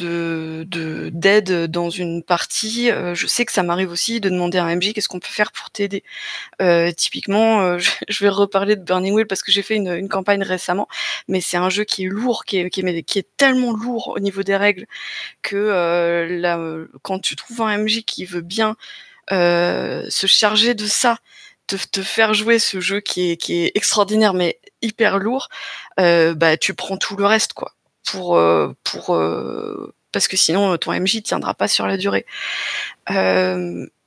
[1.10, 4.64] d'aide de, dans une partie, euh, je sais que ça m'arrive aussi de demander à
[4.64, 6.04] un MJ qu'est-ce qu'on peut faire pour t'aider.
[6.62, 10.08] Euh, typiquement, je, je, vais reparler de Burning Wheel parce que j'ai fait une, une,
[10.08, 10.86] campagne récemment,
[11.26, 14.42] mais c'est un jeu qui est lourd, qui est, qui est, tellement lourd au niveau
[14.44, 14.86] des règles
[15.42, 16.60] que là,
[17.02, 18.74] quand tu trouves un MJ qui veut bien euh,
[19.30, 21.18] se charger de ça,
[21.68, 25.48] de te faire jouer ce jeu qui est, qui est extraordinaire mais hyper lourd,
[25.98, 27.72] euh, bah tu prends tout le reste quoi.
[28.04, 29.18] Pour euh, pour
[30.12, 32.26] parce que sinon ton MJ tiendra pas sur la durée.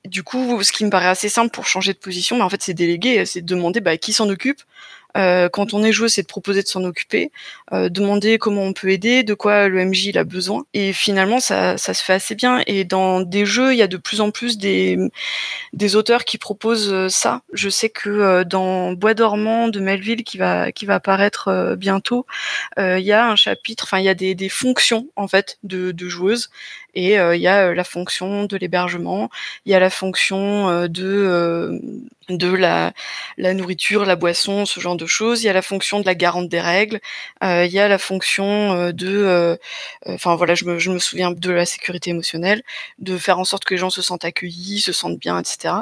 [0.05, 2.61] du coup, ce qui me paraît assez simple pour changer de position, mais en fait,
[2.61, 4.61] c'est déléguer, c'est demander bah, qui s'en occupe,
[5.17, 7.31] euh, quand on est joueur, c'est de proposer de s'en occuper,
[7.73, 10.65] euh, demander comment on peut aider, de quoi le MJ a besoin.
[10.73, 12.61] Et finalement, ça, se fait assez bien.
[12.67, 14.97] Et dans des jeux, il y a de plus en plus des,
[15.95, 17.41] auteurs qui proposent euh, ça.
[17.53, 22.25] Je sais que dans Bois dormant de Melville, qui va, qui va apparaître bientôt,
[22.77, 26.49] il y a un chapitre, enfin, il y a des, fonctions, en fait, de joueuses.
[26.97, 29.29] Et il y a la fonction de l'hébergement,
[29.65, 31.79] il y a la fonction de
[32.29, 32.93] de la,
[33.53, 35.43] nourriture, la boisson, ce genre de choses.
[35.43, 36.99] Il y a la fonction de la garante des règles.
[37.43, 39.57] Euh, il y a la fonction euh, de, euh,
[40.07, 42.63] enfin voilà, je me, je me souviens de la sécurité émotionnelle,
[42.99, 45.75] de faire en sorte que les gens se sentent accueillis, se sentent bien, etc.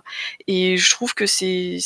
[0.47, 1.77] Et je trouve que c'est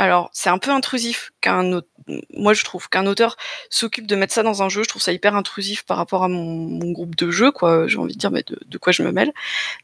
[0.00, 1.90] alors, c'est un peu intrusif qu'un auteur,
[2.32, 3.36] moi je trouve qu'un auteur
[3.68, 6.28] s'occupe de mettre ça dans un jeu, je trouve ça hyper intrusif par rapport à
[6.28, 7.86] mon, groupe de jeu, quoi.
[7.86, 9.30] J'ai envie de dire, mais de, quoi je me mêle.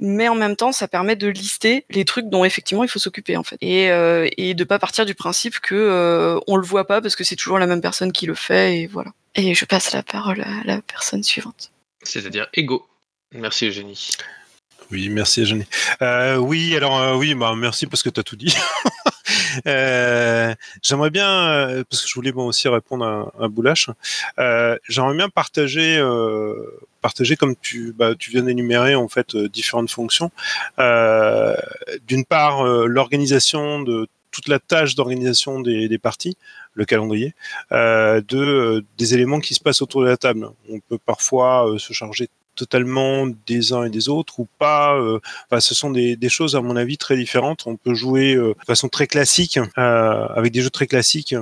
[0.00, 3.36] Mais en même temps, ça permet de lister les trucs dont effectivement il faut s'occuper
[3.36, 6.86] en fait, et euh, et de pas partir du principe que euh, on le voit
[6.86, 9.12] pas parce que c'est toujours la même personne qui le fait, et voilà.
[9.34, 11.72] Et je passe la parole à la personne suivante.
[12.02, 12.86] C'est-à-dire Ego.
[13.32, 14.12] Merci Eugénie.
[14.90, 15.66] Oui, merci Eugénie.
[16.00, 18.56] Euh, oui, alors oui, bah merci parce que tu as tout dit.
[19.66, 23.90] Euh, j'aimerais bien, euh, parce que je voulais moi aussi répondre à, à Boulash,
[24.38, 26.00] euh, j'aimerais bien partager,
[27.00, 30.30] partager comme tu, bah, tu viens d'énumérer en fait différentes fonctions.
[32.06, 36.36] D'une part, l'organisation de toute la tâche d'organisation des, des, parties,
[36.74, 37.34] le calendrier,
[37.70, 40.48] de des éléments qui se passent autour de la table.
[40.70, 44.96] On peut parfois se charger totalement des uns et des autres ou pas.
[44.96, 45.20] Euh,
[45.60, 47.66] ce sont des, choses à mon avis très différentes.
[47.66, 51.34] On peut jouer euh, de façon très classique euh, avec des jeux très classiques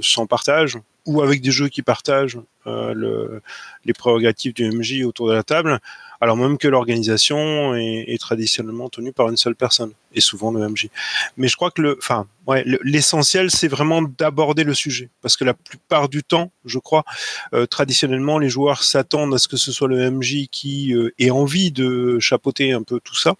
[0.00, 3.40] sans partage ou avec des jeux qui partagent le,
[3.84, 5.80] les prérogatives du MJ autour de la table
[6.22, 10.88] alors même que l'organisation est, traditionnellement tenue par une seule personne, et souvent le MJ.
[11.36, 15.44] Mais je crois que le, enfin, ouais, l'essentiel, c'est vraiment d'aborder le sujet, parce que
[15.44, 17.04] la plupart du temps, je crois,
[17.54, 21.30] euh, traditionnellement, les joueurs s'attendent à ce que ce soit le MJ qui euh, ait
[21.30, 23.34] envie de chapeauter un peu tout ça,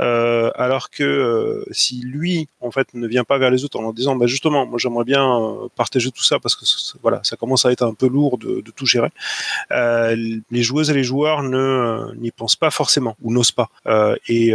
[0.00, 3.92] euh, alors que si lui, en fait, ne vient pas vers les autres en leur
[3.92, 6.64] disant, bah justement, moi j'aimerais bien partager tout ça, parce que
[7.02, 9.10] voilà, ça commence à être un peu lourd de, de tout gérer.
[9.70, 13.70] les joueuses et les joueurs n'y pensent pas forcément ou n'osent pas.
[14.28, 14.52] Et,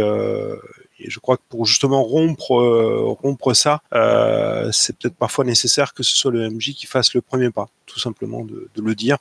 [0.98, 5.94] et, je crois que pour justement rompre, euh, rompre ça, euh, c'est peut-être parfois nécessaire
[5.94, 9.18] que ce soit le MJ qui fasse le premier pas, tout simplement de, le dire,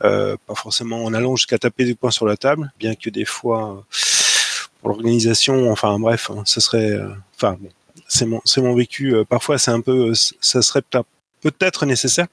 [0.00, 3.84] pas forcément en allant jusqu'à taper des points sur la table, bien que des fois
[4.80, 5.70] pour l'organisation.
[5.70, 7.68] Enfin bref, hein, serait, euh, enfin bon,
[8.08, 9.14] c'est mon, c'est mon vécu.
[9.14, 11.02] euh, parfois, c'est un peu, ça serait peut-
[11.40, 12.26] peut-être nécessaire,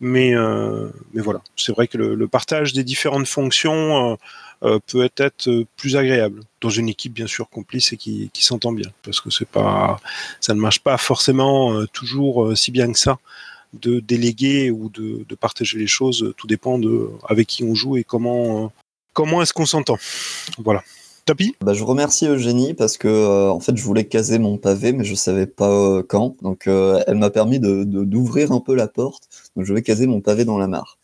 [0.00, 4.16] mais euh, mais voilà, c'est vrai que le, partage des différentes fonctions euh, euh,
[4.86, 8.90] peut être euh, plus agréable dans une équipe bien sûr complice et qui, s'entend bien,
[9.02, 10.00] parce que c'est pas,
[10.40, 13.18] ça ne marche pas forcément euh, toujours euh, si bien que ça
[13.74, 16.32] de déléguer ou de, partager les choses.
[16.36, 18.68] Tout dépend de avec qui on joue et comment euh,
[19.12, 19.98] comment est-ce qu'on s'entend.
[20.58, 20.82] Voilà.
[21.26, 21.56] Tapi?
[21.60, 25.02] Bah, je remercie Eugénie parce que euh, en fait je voulais caser mon pavé mais
[25.02, 28.86] je savais pas euh, quand donc euh, elle m'a permis de- d'ouvrir un peu la
[28.86, 30.98] porte donc je vais caser mon pavé dans la mare.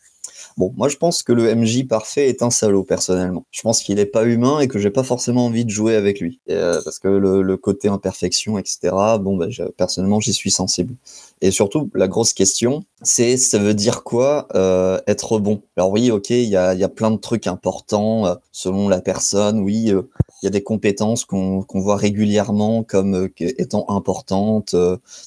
[0.57, 3.45] Bon moi je pense que le MJ parfait est un salaud personnellement.
[3.51, 6.19] Je pense qu'il est pas humain et que j'ai pas forcément envie de jouer avec
[6.19, 9.17] lui euh, parce que le, côté imperfection etc.
[9.19, 10.95] Bon je- personnellement j'y suis sensible.
[11.41, 15.63] Et surtout la grosse question c'est ça veut dire quoi euh, être bon?
[15.75, 19.01] Alors oui ok il y a y a plein de trucs importants euh, selon la
[19.01, 19.89] personne oui.
[19.89, 20.03] il
[20.43, 24.75] y a des compétences qu'on qu'on voit régulièrement comme étant importantes,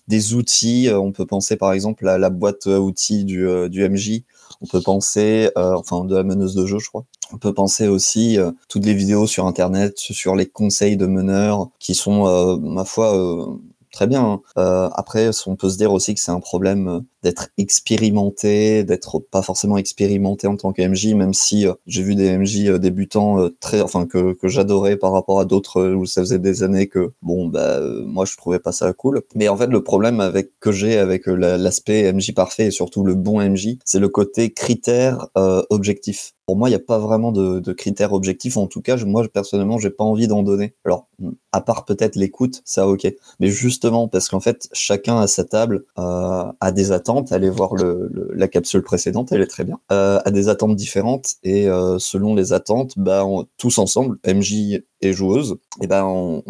[0.09, 0.89] des outils.
[0.93, 4.23] on peut penser par exemple à la boîte à outils du, du MJ.
[4.61, 7.05] On peut penser, euh, enfin de la meneuse de jeu, je crois.
[7.33, 11.69] On peut penser aussi euh, toutes les vidéos sur Internet sur les conseils de meneurs
[11.79, 13.47] qui sont, euh, ma foi, euh,
[13.93, 14.23] très bien.
[14.25, 14.41] hein.
[14.59, 19.19] Euh, après, on peut se dire aussi que c'est un problème euh, d'être expérimenté, d'être
[19.19, 22.79] pas forcément expérimenté en tant que MJ, même si euh, j'ai vu des MJ euh,
[22.79, 26.63] débutants euh, très, enfin que, que j'adorais par rapport à d'autres où ça faisait des
[26.63, 29.23] années que bon bah moi je trouvais pas ça cool.
[29.35, 33.03] Mais en fait le problème avec que j'ai avec la- l'aspect MJ parfait et surtout
[33.05, 35.29] le bon MJ, c'est le côté critère
[35.71, 36.33] objectif.
[36.47, 38.57] Pour moi, il n'y a pas vraiment de, de critères objectifs.
[38.57, 40.75] En tout cas, moi, personnellement, j'ai pas envie d'en donner.
[40.85, 41.09] Alors,
[41.51, 43.13] à part peut-être l'écoute, ça, ok.
[43.41, 47.16] Mais justement, parce qu'en fait, chacun à sa table a des attentes.
[47.31, 49.79] Allez voir le, la capsule précédente, elle est très bien.
[49.93, 53.25] Euh, a des attentes différentes et euh, selon les attentes, bah,
[53.59, 56.43] tous ensemble, MJ et joueuse, et ben on,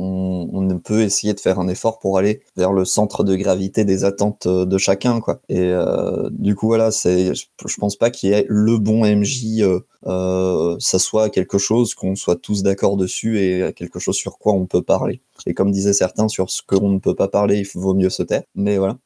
[0.85, 4.47] peut essayer de faire un effort pour aller vers le centre de gravité des attentes
[4.47, 5.41] euh, de chacun, quoi.
[5.49, 9.65] Et euh, du coup, voilà, je, je pense pas qu'il y ait le bon MJ.
[10.07, 14.53] Euh, ça soit quelque chose qu'on soit tous d'accord dessus et quelque chose sur quoi
[14.53, 15.23] on peut parler.
[15.47, 18.23] Et comme disaient certains, sur ce qu'on ne peut pas parler, il vaut mieux se
[18.23, 18.43] taire.
[18.55, 18.99] Mais voilà.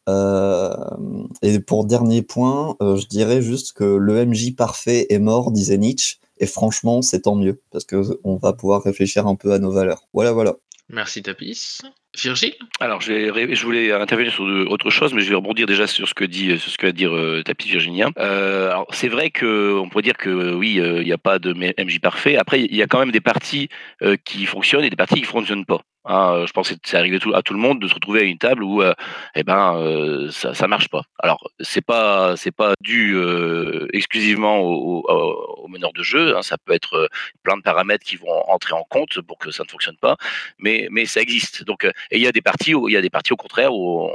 [1.43, 6.19] Et pour dernier point, je dirais juste que le MJ parfait est mort, disait Nietzsche.
[6.41, 9.71] Et franchement, c'est tant mieux, parce que on va pouvoir réfléchir un peu à nos
[9.71, 10.09] valeurs.
[10.13, 10.55] Voilà, voilà.
[10.89, 11.79] Merci Tapis.
[12.21, 12.55] Virgile?
[12.81, 15.87] Alors, je, vais ré- je voulais intervenir sur autre chose, mais je vais rebondir déjà
[15.87, 18.11] sur ce que dit, sur ce que va dire euh, Tapis Virginien.
[18.19, 21.19] Euh, alors, c'est vrai que on pourrait dire que euh, oui, euh, il n'y a
[21.19, 22.37] pas de MJ parfait.
[22.37, 23.69] Après, il y a quand même des parties
[24.03, 25.83] euh, qui fonctionnent et des parties qui fonctionnent pas.
[26.09, 28.39] Euh, je pense que c'est arrivé à tout le monde de se retrouver à une
[28.39, 28.95] table où, euh,
[29.35, 31.03] eh ben, euh, ça, ça marche pas.
[31.19, 36.37] Alors, c'est pas, pas dû euh, exclusivement au, au, meneur de jeu.
[36.37, 37.09] hein, ça peut être
[37.43, 40.17] plein de paramètres qui vont entrer en compte pour que ça ne fonctionne pas,
[40.59, 41.65] mais, mais ça existe.
[41.65, 43.75] Donc, et il y a des parties où il y a des parties au contraire
[43.75, 44.13] où on,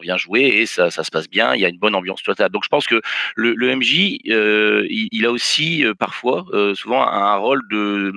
[0.00, 2.50] vient jouer et ça, se passe bien, il y a une bonne ambiance totale.
[2.50, 3.02] Donc je pense que
[3.34, 6.44] le, MJ, il, a aussi parfois,
[6.76, 8.12] souvent, un rôle de,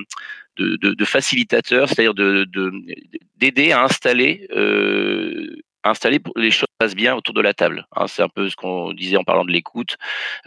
[0.81, 2.71] de, facilitateur, c'est-à-dire de, de-
[3.37, 7.85] d'aider à installer, euh, installer pour les choses passent bien autour de la table.
[7.95, 8.07] hein.
[8.07, 9.97] c'est un peu ce qu'on disait en parlant de l'écoute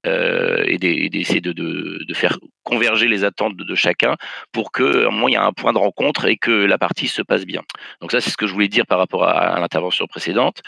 [0.06, 4.16] euh, et d'e- et d'essayer de, faire converger les attentes de, chacun
[4.52, 6.78] pour que, à un moment, il y a un point de rencontre et que la
[6.78, 7.62] partie se passe bien.
[8.00, 10.62] Donc ça, c'est ce que je voulais dire par rapport à l'intervention précédente.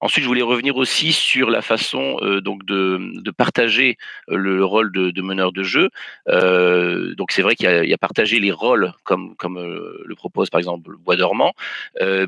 [0.00, 3.96] Ensuite, je voulais revenir aussi sur la façon euh, donc de, de partager
[4.30, 5.90] euh, le, le rôle de, meneur de jeu.
[6.28, 10.60] Euh, donc c'est vrai qu'il y, a- partagé les rôles comme comme le propose par
[10.60, 11.52] exemple le Bois dormant,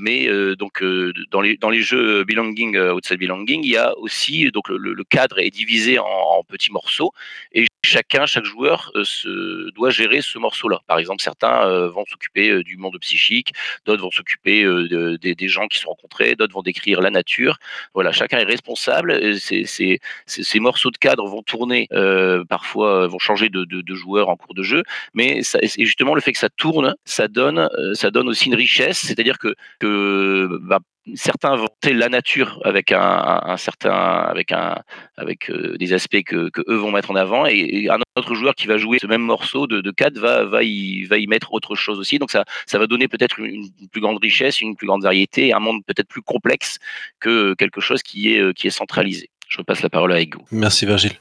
[0.01, 0.83] mais donc
[1.31, 5.39] dans les dans les jeux Belonging Outside Belonging, il y a aussi donc le, cadre
[5.39, 7.13] est divisé en, petits morceaux
[7.53, 10.81] et chacun chaque joueur se doit gérer ce morceau-là.
[10.89, 13.53] Par exemple, certains vont s'occuper du monde psychique,
[13.87, 17.60] d'autres vont s'occuper de- des, des gens qui sont rencontrés, d'autres vont décrire la nature.
[17.94, 19.18] Voilà, chacun est responsable.
[19.38, 24.37] Ces, morceaux de cadre vont tourner, euh, parfois euh, vont changer de, de, joueur en
[24.37, 24.83] cours de jeu,
[25.14, 28.55] mais et justement le fait que ça tourne, ça donne, euh, ça donne aussi une
[28.55, 28.99] richesse.
[28.99, 30.81] C'est-à-dire que, que bah,
[31.15, 34.77] certains vont la nature avec un, certain, avec un,
[35.17, 38.67] avec euh, des aspects que, eux vont mettre en avant, et, un autre joueur qui
[38.67, 41.75] va jouer ce même morceau de, de cadre va, va y, va y mettre autre
[41.75, 42.19] chose aussi.
[42.19, 45.53] Donc ça, ça va donner peut-être une, une plus grande richesse, une plus grande variété,
[45.53, 46.79] un monde peut-être plus complexe
[47.19, 49.31] que quelque chose qui est, euh, qui est centralisé.
[49.51, 50.41] Je passe la parole à Ego.
[50.53, 51.15] Merci Virgile.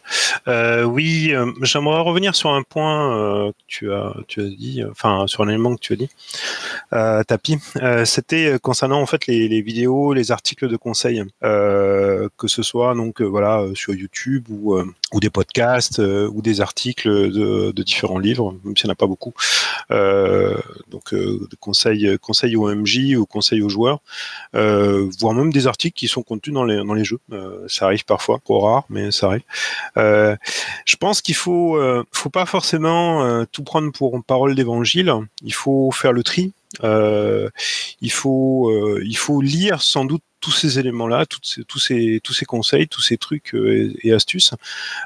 [0.47, 4.83] Euh, oui, euh, j'aimerais revenir sur un point euh, que tu as, tu as dit,
[4.83, 6.09] euh, enfin sur un élément que tu as dit,
[6.93, 7.57] euh, Tapi.
[7.77, 12.61] Euh, C'était concernant en fait les, les vidéos, les articles de conseil, euh, que ce
[12.61, 14.79] soit donc voilà sur YouTube ou
[15.13, 18.95] ou des podcasts euh, ou des articles de, différents livres, même s'il n'y en a
[18.95, 19.33] pas beaucoup.
[19.91, 20.57] Euh,
[20.89, 23.99] donc euh, conseils, conseils au MJ ou conseils aux joueurs,
[24.55, 27.19] euh, voire même des articles qui sont contenus dans les, dans les jeux.
[27.31, 29.43] Euh, ça arrive parfois, trop rare, mais ça arrive.
[29.95, 31.79] je pense qu'il faut,
[32.11, 35.13] faut pas forcément tout prendre pour parole d'évangile.
[35.43, 36.53] Il faut faire le tri.
[36.83, 42.33] il faut, il faut lire sans doute tous ces éléments-là, tous ces, tous ces, tous
[42.33, 44.53] ces conseils, tous ces trucs euh, et, astuces,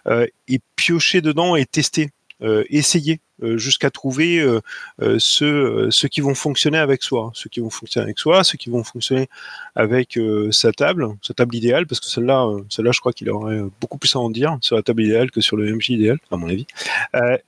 [0.07, 4.61] euh, et piocher dedans et tester, euh, essayer jusqu'à trouver euh,
[5.01, 8.57] euh, ceux, ceux qui vont fonctionner avec soi, ceux qui vont fonctionner avec soi, ceux
[8.57, 9.27] qui vont fonctionner
[9.75, 10.19] avec
[10.51, 14.15] sa table, sa table idéale, parce que celle-là, celle-là, je crois qu'il aurait beaucoup plus
[14.15, 16.67] à en dire sur la table idéale que sur le MJ idéal, à mon avis.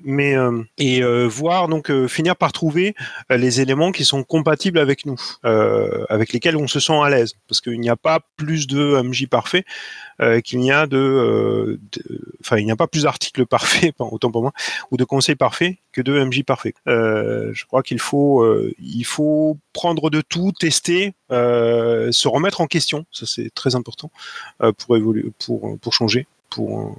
[0.03, 0.35] mais
[0.77, 2.95] et voir donc finir par trouver
[3.29, 7.61] les éléments qui sont compatibles avec nous, avec lesquels on se sent à l'aise, parce
[7.61, 9.65] qu'il n'y a pas plus de MJ parfait
[10.43, 11.79] qu'il n'y a de,
[12.41, 14.53] enfin il n'y a pas plus d'articles parfaits, autant pour moi,
[14.91, 16.75] ou de conseils parfaits que de MJ parfaits.
[16.87, 22.61] Euh, je crois qu'il faut, euh, il faut prendre de tout, tester, euh, se remettre
[22.61, 23.05] en question.
[23.11, 24.11] Ça c'est très important
[24.77, 26.95] pour évoluer, pour pour changer, pour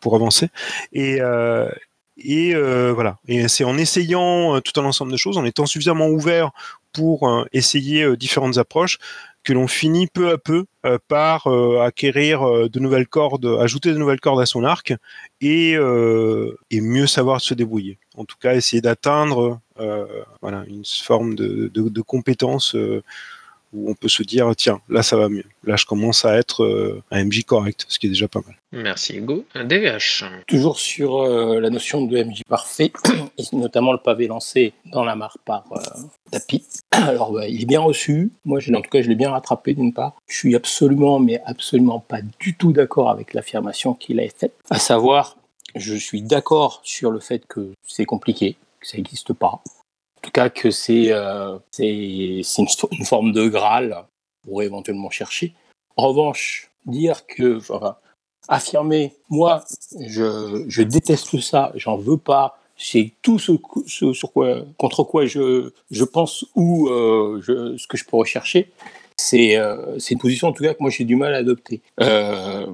[0.00, 0.48] pour avancer.
[0.92, 1.20] Et
[2.20, 2.54] et
[2.92, 3.18] voilà.
[3.28, 6.50] Et c'est en essayant tout un ensemble de choses, en étant suffisamment ouvert
[6.92, 8.98] pour essayer différentes approches,
[9.42, 13.92] que l'on finit peu à peu euh, par euh, acquérir euh, de nouvelles cordes, ajouter
[13.92, 14.92] de nouvelles cordes à son arc
[15.40, 17.98] et, et mieux savoir se débrouiller.
[18.16, 19.60] En tout cas, essayer d'atteindre
[20.42, 22.76] voilà, une forme de, de compétence
[23.72, 25.44] où on peut se dire tiens là ça va mieux.
[25.64, 28.56] Là je commence à être euh, un MJ correct ce qui est déjà pas mal.
[28.72, 29.44] Merci Hugo.
[29.54, 32.92] DVH toujours sur euh, la notion de MJ parfait
[33.38, 35.80] et notamment le pavé lancé dans la mare par euh,
[36.30, 36.64] Tapi.
[36.90, 38.32] Alors bah, il est bien reçu.
[38.44, 40.14] Moi en tout cas je l'ai bien rattrapé d'une part.
[40.28, 44.54] Je suis absolument mais absolument pas du tout d'accord avec l'affirmation qu'il a faite.
[44.70, 45.36] À savoir
[45.76, 49.62] je suis d'accord sur le fait que c'est compliqué que ça n'existe pas
[50.22, 52.44] tout cas que c'est euh, une,
[53.04, 54.04] forme de Graal
[54.42, 55.54] pour éventuellement chercher.
[55.96, 57.58] En revanche, dire que,
[58.48, 59.64] affirmer, moi,
[60.06, 63.52] je, je déteste ça, j'en veux pas, c'est tout ce,
[63.86, 68.72] ce, sur quoi, contre quoi je, je pense ou euh, ce que je peux rechercher,
[69.18, 71.82] c'est euh, une position en tout cas que moi j'ai du mal à adopter.
[72.00, 72.66] Euh,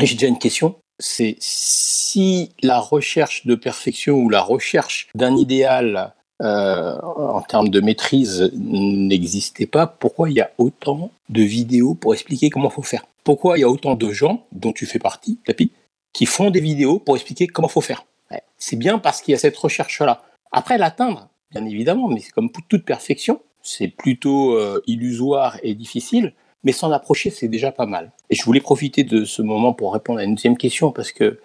[0.00, 6.14] j'ai déjà une question, c'est si la recherche de perfection ou la recherche d'un idéal
[6.42, 12.14] euh, en termes de maîtrise n'existait pas, pourquoi il y a autant de vidéos pour
[12.14, 13.04] expliquer comment faut faire?
[13.24, 15.70] Pourquoi il y a autant de gens, dont tu fais partie, Tapi,
[16.12, 18.04] qui font des vidéos pour expliquer comment faut faire?
[18.58, 20.22] C'est bien parce qu'il y a cette recherche-là.
[20.50, 25.74] Après, l'atteindre, bien évidemment, mais c'est comme pour toute perfection, c'est plutôt euh, illusoire et
[25.74, 26.32] difficile
[26.64, 28.12] mais s'en approcher, c'est déjà pas mal.
[28.30, 31.40] Et je voulais profiter de ce moment pour répondre à une deuxième question, parce que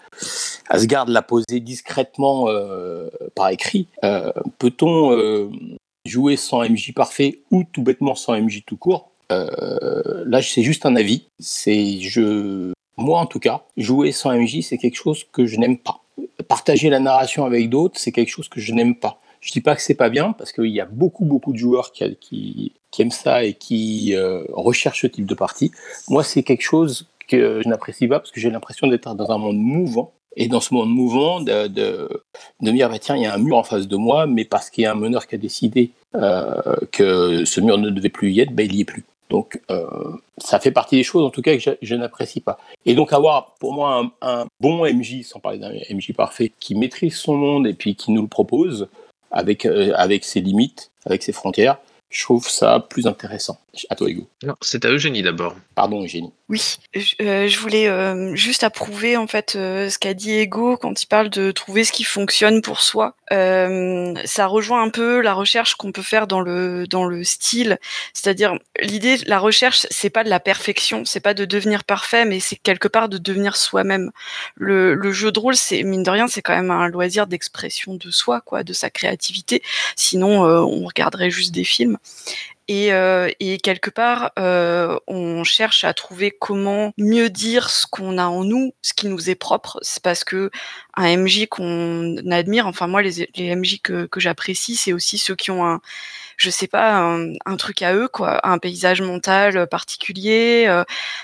[0.69, 3.87] Asgard l'a posé discrètement euh, par écrit.
[4.03, 5.49] Euh, peut-on euh,
[6.05, 9.11] jouer sans MJ parfait ou tout bêtement sans MJ tout court?
[9.29, 11.27] Là, c'est juste un avis.
[11.39, 15.77] C'est je, moi en tout cas, jouer sans MJ, c'est quelque chose que je n'aime
[15.77, 16.01] pas.
[16.47, 19.19] Partager la narration avec d'autres, c'est quelque chose que je n'aime pas.
[19.41, 21.91] Je dis pas que c'est pas bien parce qu'il y a beaucoup beaucoup de joueurs
[21.91, 25.71] qui, aiment ça et qui euh, recherchent ce type de partie.
[26.09, 29.37] Moi, c'est quelque chose que je n'apprécie pas parce que j'ai l'impression d'être dans un
[29.37, 30.13] monde mouvant.
[30.39, 32.21] Et dans ce monde mouvant, de,
[32.61, 34.69] me dire, bah, tiens, il y a un mur en face de moi, mais parce
[34.69, 38.31] qu'il y a un meneur qui a décidé euh, que ce mur ne devait plus
[38.31, 39.03] y être, bah, il n'y est plus.
[39.31, 39.87] Donc, euh,
[40.37, 42.59] ça fait partie des choses, en tout cas, que je, je n'apprécie pas.
[42.85, 46.75] Et donc, avoir pour moi un, un bon MJ, sans parler d'un MJ parfait, qui
[46.75, 48.87] maîtrise son monde et puis qui nous le propose,
[49.31, 51.77] avec, euh, avec ses limites, avec ses frontières,
[52.09, 53.59] je trouve ça plus intéressant.
[53.89, 54.27] À toi, Hugo.
[54.43, 55.55] Non, c'est à Eugénie d'abord.
[55.75, 56.31] Pardon, Eugénie.
[56.49, 60.77] Oui, je, euh, je voulais euh, juste approuver en fait euh, ce qu'a dit Ego
[60.77, 63.15] quand il parle de trouver ce qui fonctionne pour soi.
[63.33, 67.77] Euh, ça rejoint un peu la recherche qu'on peut faire dans le dans le style,
[68.13, 72.39] c'est-à-dire l'idée, la recherche, c'est pas de la perfection, c'est pas de devenir parfait, mais
[72.39, 74.11] c'est quelque part de devenir soi-même.
[74.55, 77.95] Le, le jeu de rôle, c'est mine de rien, c'est quand même un loisir d'expression
[77.95, 79.61] de soi, quoi, de sa créativité.
[79.95, 81.97] Sinon, on regarderait juste des films.
[82.67, 88.17] Et, euh, et, quelque part, euh, on cherche à trouver comment mieux dire ce qu'on
[88.17, 89.79] a en nous, ce qui nous est propre.
[89.81, 90.51] C'est parce que
[90.95, 95.65] un MJ qu'on admire, enfin moi les, MJ que, j'apprécie, c'est aussi ceux qui ont
[95.65, 95.79] un,
[96.35, 100.83] je sais pas, un, un, truc à eux, quoi, un paysage mental particulier, euh,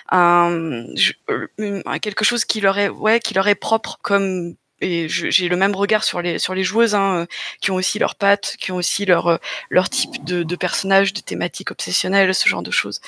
[0.10, 0.86] un,
[2.02, 5.76] quelque chose qui leur est, ouais, qui leur est propre, comme et j'ai le même
[5.76, 7.28] regard sur les sur les joueuses hein,
[7.62, 11.22] qui ont aussi leurs pattes, qui ont aussi leur leur type de, de personnage, de
[11.22, 13.00] thématiques obsessionnelles, ce genre de choses.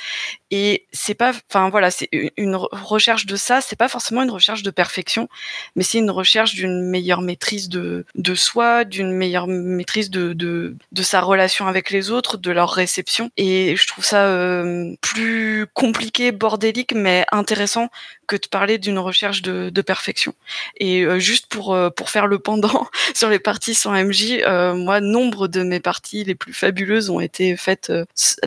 [0.52, 3.62] Et c'est pas, enfin voilà, c'est une recherche de ça.
[3.62, 5.28] C'est pas forcément une recherche de perfection,
[5.76, 10.76] mais c'est une recherche d'une meilleure maîtrise de de soi, d'une meilleure maîtrise de, de
[10.92, 13.32] de sa relation avec les autres, de leur réception.
[13.38, 17.90] Et je trouve ça euh, plus compliqué, bordélique, mais intéressant
[18.28, 20.34] que de parler d'une recherche de, perfection.
[20.78, 24.42] Et euh, juste pour euh, pour faire le pendant sur les parties sans MJ,
[24.76, 27.92] moi, nombre de mes parties les plus fabuleuses ont été faites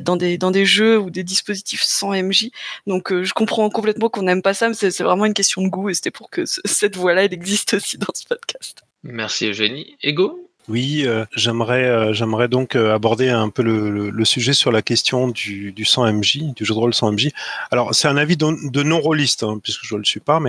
[0.00, 2.50] dans des dans des jeux ou des dispositifs sans MJ.
[2.86, 5.90] Donc je comprends complètement qu'on n'aime pas ça, mais c'est vraiment une question de goût
[5.90, 8.82] et c'était pour que cette voix-là, elle existe aussi dans ce podcast.
[9.04, 9.96] Merci Eugénie.
[10.02, 10.47] Ego?
[10.68, 15.28] Oui, euh, j'aimerais euh, j'aimerais donc euh, aborder un peu le, sujet sur la question
[15.28, 17.30] du, du 100 MJ, du jeu de rôle 100 MJ.
[17.70, 20.40] Alors c'est un avis de, non rôliste hein, puisque je ne le suis pas,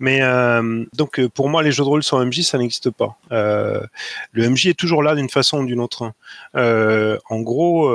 [0.00, 0.20] mais
[0.94, 3.16] donc pour moi les jeux de rôle 100 MJ ça n'existe pas.
[3.30, 6.12] le MJ est toujours là d'une façon ou d'une autre.
[6.54, 7.92] en gros,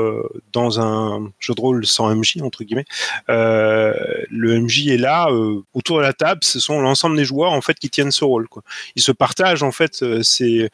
[0.54, 2.86] dans un jeu de rôle 100 MJ entre guillemets,
[3.28, 5.30] le MJ est là
[5.74, 6.40] autour de la table.
[6.44, 8.48] Ce sont l'ensemble des joueurs en fait qui tiennent ce rôle.
[8.96, 10.70] Ils se partagent en fait ces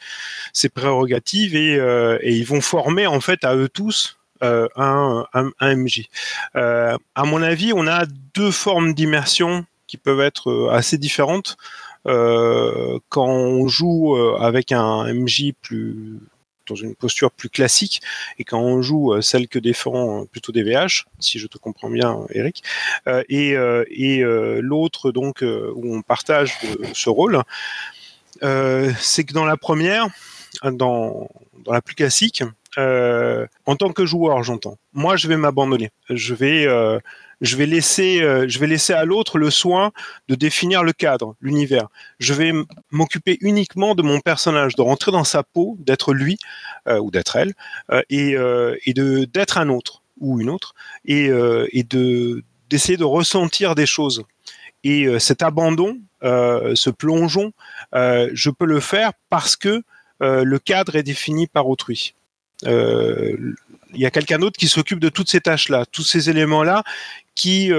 [0.52, 0.68] ces
[1.00, 6.08] euh, et, ils vont former en fait à eux tous euh, un, un, MJ.
[6.56, 11.56] Euh, à mon avis, on a deux formes d'immersion qui peuvent être assez différentes.
[12.04, 16.18] quand on joue avec un MJ plus
[16.68, 18.00] dans une posture plus classique
[18.38, 22.20] et quand on joue celle que défend plutôt des VH, si je te comprends bien,
[22.30, 22.62] Eric,
[23.06, 23.54] et
[24.60, 26.58] l'autre donc où on partage
[26.94, 27.42] ce rôle,
[28.40, 30.08] c'est que dans la première,
[30.64, 31.28] dans,
[31.66, 32.42] la plus classique,
[32.78, 34.78] euh, en tant que joueur, j'entends.
[34.92, 35.90] Moi, je vais m'abandonner.
[36.08, 36.98] Je vais, euh,
[37.40, 39.92] je vais laisser, euh, je vais laisser à l'autre le soin
[40.28, 41.88] de définir le cadre, l'univers.
[42.18, 42.52] Je vais
[42.90, 46.38] m'occuper uniquement de mon personnage, de rentrer dans sa peau, d'être lui
[46.86, 47.52] ou d'être elle,
[48.10, 50.74] et, de d'être un autre ou une autre,
[51.04, 51.30] et,
[51.72, 54.24] et de d'essayer de ressentir des choses.
[54.82, 57.52] Et cet abandon, ce plongeon,
[57.92, 59.82] je peux le faire parce que
[60.22, 62.14] le cadre est défini par autrui.
[62.66, 63.36] Euh,
[63.94, 66.82] il y a quelqu'un d'autre qui s'occupe de toutes ces tâches-là, tous ces éléments-là
[67.34, 67.70] qui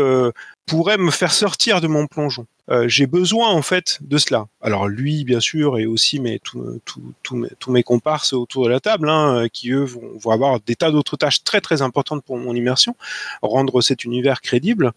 [0.64, 2.48] euh, pourraient me faire sortir de mon plongeon.
[2.70, 4.48] Euh, j'ai besoin en fait de cela.
[4.62, 9.48] Alors lui, bien sûr, et aussi mes, tous mes, comparses autour de la table, hein,
[9.52, 12.96] qui eux vont, avoir des tas d'autres tâches très très importantes pour mon immersion,
[13.42, 14.94] rendre cet univers crédible.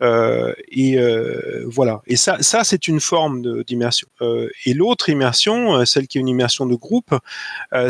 [0.00, 2.02] Euh, et euh, voilà.
[2.06, 4.06] Et ça, ça c'est une forme d'immersion.
[4.22, 7.14] Euh, et l'autre immersion, celle qui est une immersion de groupe,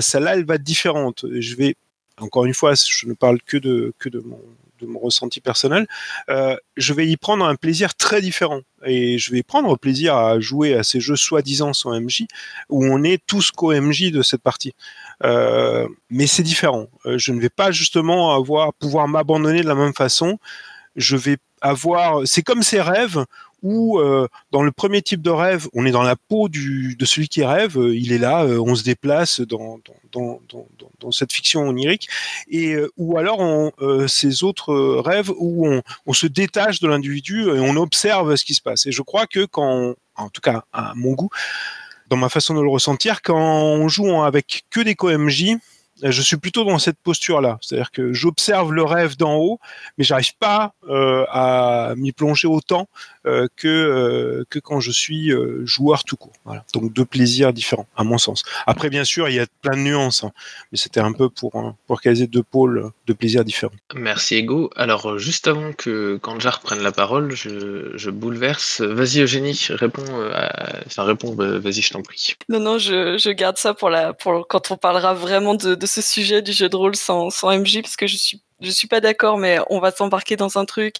[0.00, 1.26] celle-là, elle va être différente.
[1.38, 1.76] Je vais
[2.20, 4.40] encore une fois, je ne parle que de, que de mon,
[4.80, 5.86] de mon ressenti personnel,
[6.28, 8.60] euh, je vais y prendre un plaisir très différent.
[8.84, 12.26] Et je vais prendre plaisir à jouer à ces jeux soi-disant sans MJ,
[12.68, 14.72] où on est tous co-MJ de cette partie.
[15.24, 16.86] Euh, mais c'est différent.
[17.06, 20.38] Euh, je ne vais pas justement avoir pouvoir m'abandonner de la même façon.
[20.94, 23.24] Je vais avoir, c'est comme ces rêves
[23.62, 27.28] où euh, dans le premier type de rêve, on est dans la peau de celui
[27.28, 29.80] qui rêve, euh, il est là, euh, on se déplace dans,
[31.10, 32.08] cette fiction onirique,
[32.48, 33.72] et ou alors
[34.08, 35.66] ces autres rêves où
[36.06, 38.86] on, se détache de l'individu et on observe ce qui se passe.
[38.86, 41.30] Et je crois que quand, en tout cas à mon goût,
[42.08, 45.56] dans ma façon de le ressentir, quand on joue avec que des co-MJ,
[46.02, 49.58] je suis plutôt dans cette posture-là, c'est-à-dire que j'observe le rêve d'en haut,
[49.96, 52.88] mais j'arrive pas à m'y plonger autant
[53.28, 56.32] euh, que euh, que quand je suis euh, joueur tout court.
[56.44, 56.64] Voilà.
[56.72, 58.42] Donc deux plaisirs différents, à mon sens.
[58.66, 60.32] Après, bien sûr, il y a plein de nuances, hein,
[60.72, 63.72] mais c'était un peu pour hein, pour caser deux pôles de plaisirs différents.
[63.94, 64.70] Merci Ego.
[64.76, 68.80] Alors juste avant que Kanjar prenne la parole, je, je bouleverse.
[68.80, 70.30] Vas-y Eugénie, réponds.
[70.32, 70.80] À...
[70.86, 71.34] Enfin réponds.
[71.34, 72.34] Vas-y, je t'en prie.
[72.48, 75.86] Non non, je, je garde ça pour la pour quand on parlera vraiment de, de
[75.86, 78.88] ce sujet du jeu de rôle sans, sans MJ parce que je suis je suis
[78.88, 80.96] pas d'accord, mais on va s'embarquer dans un truc.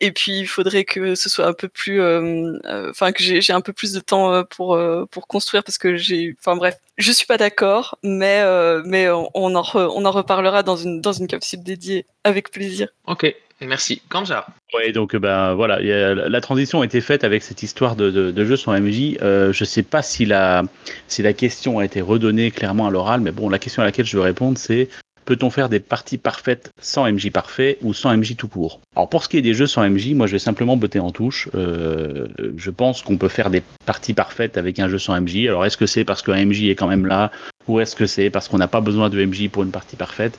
[0.00, 3.52] Et puis il faudrait que ce soit un peu plus, euh, euh, enfin que j'ai
[3.52, 4.78] un peu plus de temps euh, pour
[5.10, 8.42] pour construire parce que j'ai, enfin bref, je suis pas d'accord, mais
[8.84, 12.88] mais on, en on en reparlera dans une dans une capsule dédiée avec plaisir.
[13.06, 14.02] Ok, merci.
[14.08, 14.46] Kanja.
[14.72, 18.44] Ouais, donc ben voilà, la transition a été faite avec cette histoire de, de, de
[18.44, 19.16] jeu sur MJ.
[19.22, 20.62] Euh, je sais pas si la
[21.06, 24.06] si la question a été redonnée clairement à l'oral, mais bon, la question à laquelle
[24.06, 24.88] je veux répondre, c'est
[25.24, 28.80] peut-on faire des parties parfaites sans MJ parfait ou sans MJ tout court?
[28.96, 31.10] Alors pour ce qui est des jeux sans MJ, moi je vais simplement botter en
[31.10, 31.48] touche.
[31.54, 35.46] Euh, je pense qu'on peut faire des parties parfaites avec un jeu sans MJ.
[35.46, 37.30] Alors est-ce que c'est parce qu'un MJ est quand même là
[37.66, 40.38] ou est-ce que c'est parce qu'on n'a pas besoin de MJ pour une partie parfaite?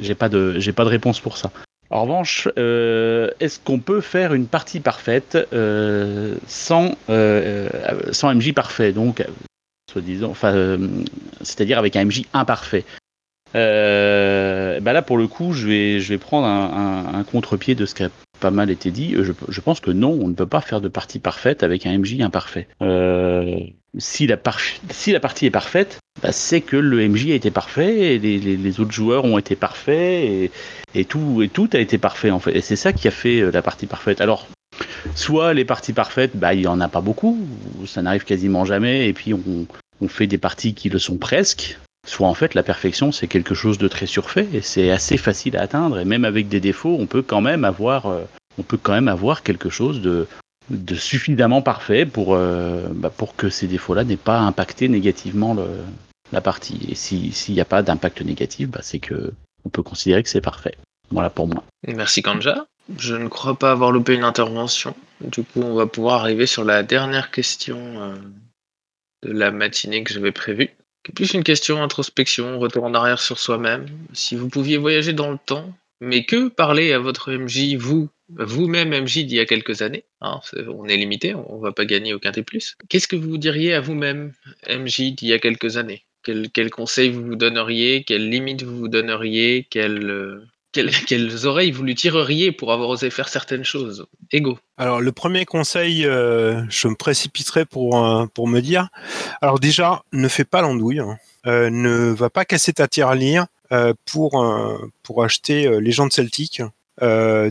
[0.00, 1.50] J'ai pas de j'ai pas de réponse pour ça.
[1.90, 6.96] En revanche, euh, est-ce qu'on peut faire une partie parfaite euh, sans,
[8.12, 8.92] sans MJ parfait?
[8.92, 9.24] Donc,
[9.90, 10.76] soi-disant, enfin,
[11.40, 12.84] c'est-à-dire avec un MJ imparfait.
[13.54, 17.94] Euh, bah là, pour le coup, je vais, je vais prendre un, contre-pied de ce
[17.94, 19.14] qui a pas mal été dit.
[19.18, 21.98] Je, je, pense que non, on ne peut pas faire de partie parfaite avec un
[21.98, 22.68] MJ imparfait.
[22.82, 23.58] Euh,
[23.96, 28.92] si, la partie est parfaite, bah c'est que le MJ a été parfait les, autres
[28.92, 30.50] joueurs ont été parfaits
[30.94, 32.54] et, tout, a été parfait en fait.
[32.56, 34.20] Et c'est ça qui a fait euh, la partie parfaite.
[34.20, 34.46] Alors,
[35.14, 37.38] soit les parties parfaites, bah, il n'y en a pas beaucoup,
[37.86, 41.78] ça n'arrive quasiment jamais, et puis on fait des parties qui le sont presque,
[42.08, 45.56] soit en fait la perfection c'est quelque chose de très surfait et c'est assez facile
[45.56, 45.98] à atteindre.
[45.98, 48.24] Et même avec des défauts on peut quand même avoir euh,
[48.58, 50.26] on peut quand même avoir quelque chose de,
[50.70, 55.54] de suffisamment parfait pour euh, bah pour que ces défauts là n'aient pas impacté négativement
[55.54, 55.66] le,
[56.32, 56.86] la partie.
[56.90, 59.32] Et si s'il n'y a pas d'impact négatif bah, c'est que
[59.64, 60.76] on peut considérer que c'est parfait.
[61.10, 61.62] Voilà pour moi.
[61.86, 62.66] Merci Kanja.
[62.98, 64.94] Je ne crois pas avoir loupé une intervention.
[65.20, 68.16] Du coup on va pouvoir arriver sur la dernière question euh,
[69.24, 70.70] de la matinée que j'avais prévue
[71.14, 73.86] plus une question introspection, retour en arrière sur soi-même.
[74.12, 78.90] Si vous pouviez voyager dans le temps, mais que parler à votre MJ, vous, vous-même
[78.90, 82.32] MJ d'il y a quelques années, hein, on est limité, on va pas gagner aucun
[82.32, 82.44] T+.
[82.88, 84.32] Qu'est-ce que vous diriez à vous-même
[84.68, 86.04] MJ d'il y a quelques années?
[86.22, 88.04] Quel, quel conseil vous vous donneriez?
[88.04, 89.66] Quelles limites vous vous donneriez?
[89.70, 90.44] Quelles, euh,
[91.06, 94.06] quelles, oreilles vous lui tireriez pour avoir osé faire certaines choses?
[94.32, 94.58] Ego.
[94.76, 98.88] Alors le premier conseil, euh, je me précipiterai pour pour me dire.
[99.40, 101.00] Alors déjà, ne fais pas l'andouille.
[101.00, 101.18] Hein.
[101.46, 104.44] Euh, ne va pas casser ta tirelire euh, pour
[105.02, 106.08] pour acheter les gens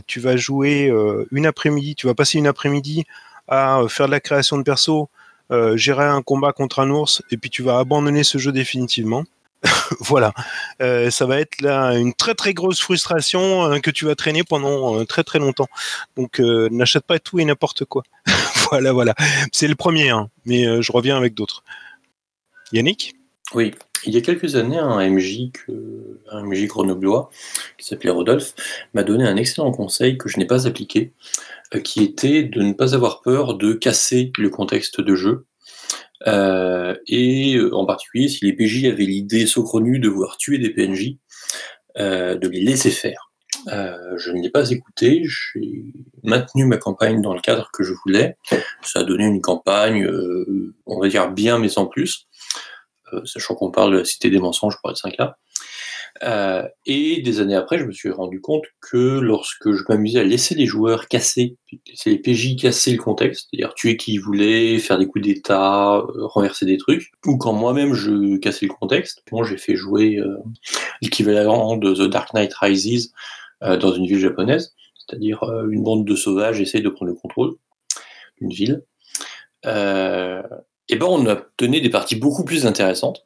[0.06, 0.92] tu vas jouer
[1.30, 1.94] une après-midi.
[1.94, 3.04] Tu vas passer une après-midi
[3.48, 5.08] à faire de la création de perso,
[5.74, 9.24] gérer un combat contre un ours, et puis tu vas abandonner ce jeu définitivement.
[10.00, 10.32] voilà,
[10.80, 14.44] euh, ça va être là une très très grosse frustration euh, que tu vas traîner
[14.44, 15.68] pendant euh, très très longtemps.
[16.16, 18.02] Donc euh, n'achète pas tout et n'importe quoi.
[18.70, 19.14] voilà, voilà.
[19.52, 21.64] C'est le premier, hein, mais je reviens avec d'autres.
[22.72, 23.14] Yannick?
[23.54, 25.50] Oui, il y a quelques années, un MJ,
[26.30, 27.30] un MJ grenoblois
[27.78, 28.54] qui s'appelait Rodolphe
[28.92, 31.12] m'a donné un excellent conseil que je n'ai pas appliqué,
[31.82, 35.46] qui était de ne pas avoir peur de casser le contexte de jeu
[36.26, 41.16] euh, et en particulier, si les PJ avaient l'idée saugrenue de vouloir tuer des PNJ,
[41.98, 43.28] euh, de les laisser faire.
[43.68, 45.84] Euh, je ne l'ai pas écouté, j'ai
[46.22, 48.36] maintenu ma campagne dans le cadre que je voulais.
[48.82, 52.28] Ça a donné une campagne, euh, on va dire bien, mais sans plus,
[53.12, 55.36] euh, sachant qu'on parle de la cité des mensonges pour être 5 là.
[56.22, 60.24] Euh, et des années après, je me suis rendu compte que lorsque je m'amusais à
[60.24, 64.78] laisser les joueurs casser, laisser les PJ casser le contexte, c'est-à-dire tuer qui ils voulaient,
[64.78, 69.22] faire des coups d'état, euh, renverser des trucs, ou quand moi-même je cassais le contexte,
[69.30, 70.36] bon, j'ai fait jouer euh,
[71.02, 73.12] l'équivalent de The Dark Knight Rises
[73.62, 77.54] euh, dans une ville japonaise, c'est-à-dire une bande de sauvages essaye de prendre le contrôle
[78.40, 78.82] d'une ville.
[80.88, 83.24] Et ben on obtenait des parties beaucoup plus intéressantes.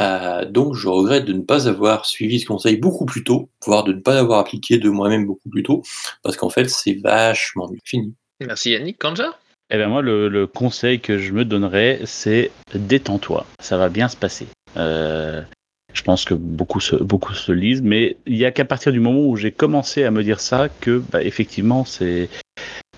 [0.00, 3.84] Euh, donc je regrette de ne pas avoir suivi ce conseil beaucoup plus tôt, voire
[3.84, 5.82] de ne pas l'avoir appliqué de moi-même beaucoup plus tôt,
[6.22, 7.78] parce qu'en fait c'est vachement mieux.
[7.84, 8.14] Fini.
[8.40, 8.98] Merci Yannick.
[8.98, 9.34] Kanja
[9.70, 14.08] Eh ben moi le, le, conseil que je me donnerais c'est détends-toi, ça va bien
[14.08, 14.46] se passer.
[14.76, 15.42] Euh,
[15.92, 19.00] je pense que beaucoup se, beaucoup se lisent, mais il n'y a qu'à partir du
[19.00, 22.28] moment où j'ai commencé à me dire ça que bah, effectivement c'est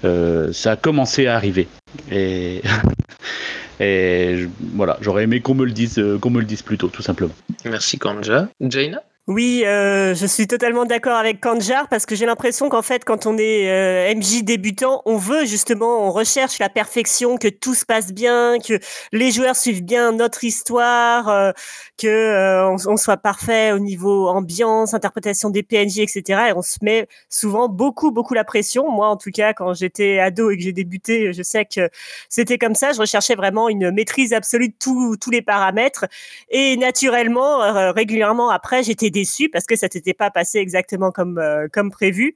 [0.04, 1.68] euh, ça a commencé à arriver.
[2.10, 2.62] Et
[3.82, 7.02] Et voilà, j'aurais aimé qu'on me le dise, qu'on me le dise plus tôt, tout
[7.02, 7.32] simplement.
[7.64, 8.48] Merci Kanja.
[8.60, 9.02] Jaina?
[9.28, 13.24] Oui, euh, je suis totalement d'accord avec Kanjar parce que j'ai l'impression qu'en fait, quand
[13.24, 17.86] on est euh, MJ débutant, on veut justement, on recherche la perfection, que tout se
[17.86, 18.80] passe bien, que
[19.12, 21.52] les joueurs suivent bien notre histoire, euh,
[21.98, 26.48] que euh, on, soit parfait au niveau ambiance, interprétation des PNJ, etc.
[26.48, 28.90] Et on se met souvent beaucoup, beaucoup la pression.
[28.90, 31.90] Moi, en tout cas, quand j'étais ado et que j'ai débuté, je sais que
[32.28, 32.92] c'était comme ça.
[32.92, 34.74] Je recherchais vraiment une maîtrise absolue de
[35.16, 36.06] tous les paramètres.
[36.50, 41.68] Et naturellement, régulièrement après, j'étais déçu parce que ça t'était pas passé exactement comme euh,
[41.72, 42.34] comme prévu.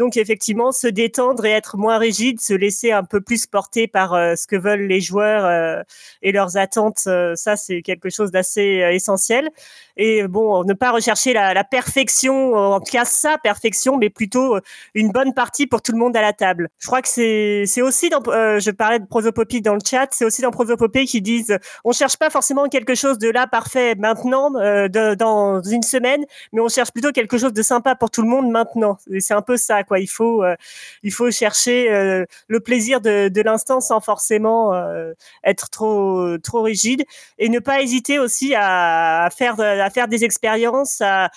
[0.00, 4.14] Donc effectivement, se détendre et être moins rigide, se laisser un peu plus porter par
[4.14, 5.82] euh, ce que veulent les joueurs euh,
[6.22, 9.50] et leurs attentes, euh, ça c'est quelque chose d'assez essentiel.
[9.98, 14.56] Et bon, ne pas rechercher la, perfection, en tout cas sa perfection, mais plutôt
[14.94, 16.70] une bonne partie pour tout le monde à la table.
[16.78, 20.40] Je crois que c'est aussi dans, je parlais de prosopopie dans le chat, c'est aussi
[20.40, 24.50] dans prosopopée qui disent, on cherche pas forcément quelque chose de là parfait maintenant,
[24.88, 26.24] dans une semaine,
[26.54, 28.96] mais on cherche plutôt quelque chose de sympa pour tout le monde maintenant.
[29.18, 30.54] C'est un peu ça Il faut, euh,
[31.02, 35.12] il faut chercher euh, le plaisir de, l'instant sans forcément euh,
[35.44, 37.04] être trop, trop rigide
[37.38, 41.30] et ne pas hésiter aussi à, faire, à faire des expériences, à,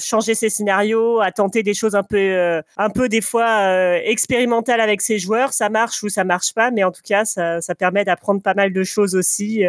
[0.00, 5.02] changer ses scénarios, à tenter des choses un peu, un peu des fois expérimentales avec
[5.02, 5.52] ses joueurs.
[5.52, 8.54] Ça marche ou ça marche pas, mais en tout cas, ça, ça permet d'apprendre pas
[8.54, 9.64] mal de choses aussi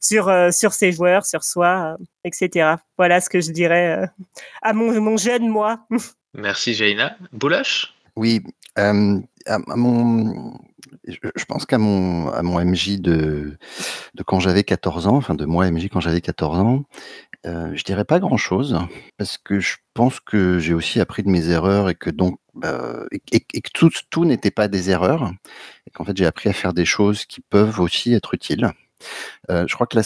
[0.00, 2.74] sur, sur ses joueurs, sur soi, etc.
[2.98, 4.10] Voilà ce que je dirais
[4.62, 5.86] à mon, mon jeune moi.
[6.34, 7.16] Merci Jaina.
[7.32, 7.94] Boulash?
[8.16, 8.42] Oui,
[8.78, 10.58] euh, à, mon,
[11.06, 13.56] je, pense qu'à mon, à mon MJ de,
[14.14, 16.84] de quand j'avais 14 ans, enfin de moi MJ quand j'avais 14 ans,
[17.46, 18.78] euh, je dirais pas grand chose
[19.16, 23.06] parce que je pense que j'ai aussi appris de mes erreurs et que donc euh,
[23.32, 25.32] et, que tout, tout n'était pas des erreurs
[25.86, 28.70] et qu'en fait j'ai appris à faire des choses qui peuvent aussi être utiles.
[29.50, 30.02] Euh, je crois que la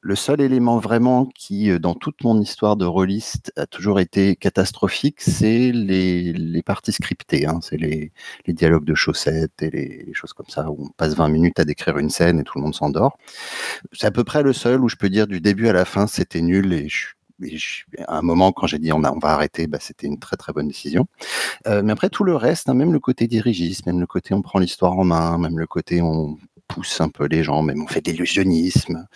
[0.00, 4.36] le, seul élément vraiment qui, euh, dans toute mon histoire de rôliste, a toujours été
[4.36, 7.46] catastrophique, c'est les, parties scriptées.
[7.46, 7.60] hein.
[7.62, 8.12] C'est les,
[8.48, 11.98] dialogues de chaussettes et les, choses comme ça, où on passe 20 minutes à décrire
[11.98, 13.18] une scène et tout le monde s'endort.
[13.92, 16.06] C'est à peu près le seul où je peux dire du début à la fin,
[16.06, 16.88] c'était nul et
[18.06, 20.68] à un moment, quand j'ai dit on va arrêter, bah, c'était une très très bonne
[20.68, 21.06] décision.
[21.66, 24.42] Euh, mais après tout le reste, hein, même le côté dirigiste, même le côté on
[24.42, 27.86] prend l'histoire en main, même le côté on pousse un peu les gens, même on
[27.86, 29.06] fait de l'illusionnisme.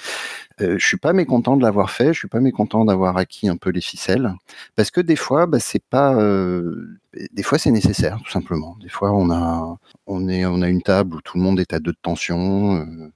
[0.61, 3.57] Euh, je suis pas mécontent de l'avoir fait, je suis pas mécontent d'avoir acquis un
[3.57, 4.35] peu les ficelles,
[4.75, 6.99] parce que des fois, bah, c'est pas, euh,
[7.33, 8.77] des fois c'est nécessaire tout simplement.
[8.81, 11.73] Des fois on a, on est, on a une table où tout le monde est
[11.73, 12.77] à deux de tension.
[12.77, 13.13] euh,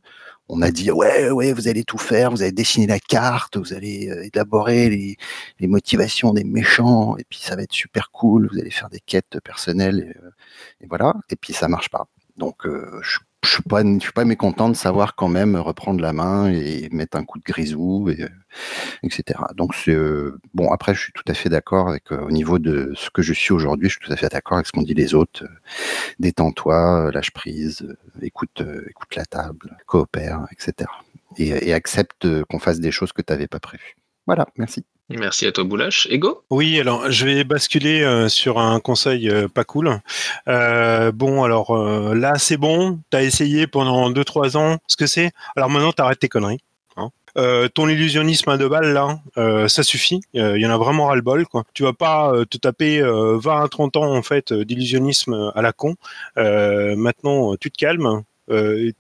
[0.49, 3.73] on a dit ouais ouais vous allez tout faire, vous allez dessiner la carte, vous
[3.73, 8.59] allez euh, élaborer les, motivations des méchants et puis ça va être super cool, vous
[8.59, 10.15] allez faire des quêtes personnelles
[10.81, 12.07] et, voilà et puis ça marche pas.
[12.37, 16.51] Donc je je suis pas suis pas mécontent de savoir quand même reprendre la main
[16.51, 18.25] et mettre un coup de grisou et
[19.03, 19.41] etc.
[19.57, 22.59] Donc c'est euh, bon après je suis tout à fait d'accord avec euh, au niveau
[22.59, 24.83] de ce que je suis aujourd'hui, je suis tout à fait d'accord avec ce qu'ont
[24.83, 25.45] dit les autres.
[26.21, 30.89] détends-toi, lâche prise, écoute euh, écoute la table, coopère, etc.
[31.37, 33.97] Et, et accepte qu'on fasse des choses que tu n'avais pas prévues.
[34.27, 34.85] Voilà, merci.
[35.19, 36.07] Merci à toi Boulash.
[36.11, 36.43] Ego?
[36.51, 40.01] Oui, alors je vais basculer euh, sur un conseil euh, pas cool.
[40.49, 41.77] Euh, bon, alors
[42.15, 45.31] là c'est bon, t'as essayé pendant 2-3 ans ce que c'est?
[45.57, 46.61] Alors maintenant t'arrêtes tes conneries.
[46.97, 47.11] hein.
[47.75, 49.21] Ton illusionnisme à deux balles là,
[49.69, 50.21] ça suffit.
[50.35, 51.65] Il y en a vraiment ras le bol quoi.
[51.75, 55.73] Tu vas pas te taper euh, 20 à 30 ans en fait d'illusionnisme à la
[55.73, 55.95] con.
[56.37, 58.23] Maintenant tu te calmes.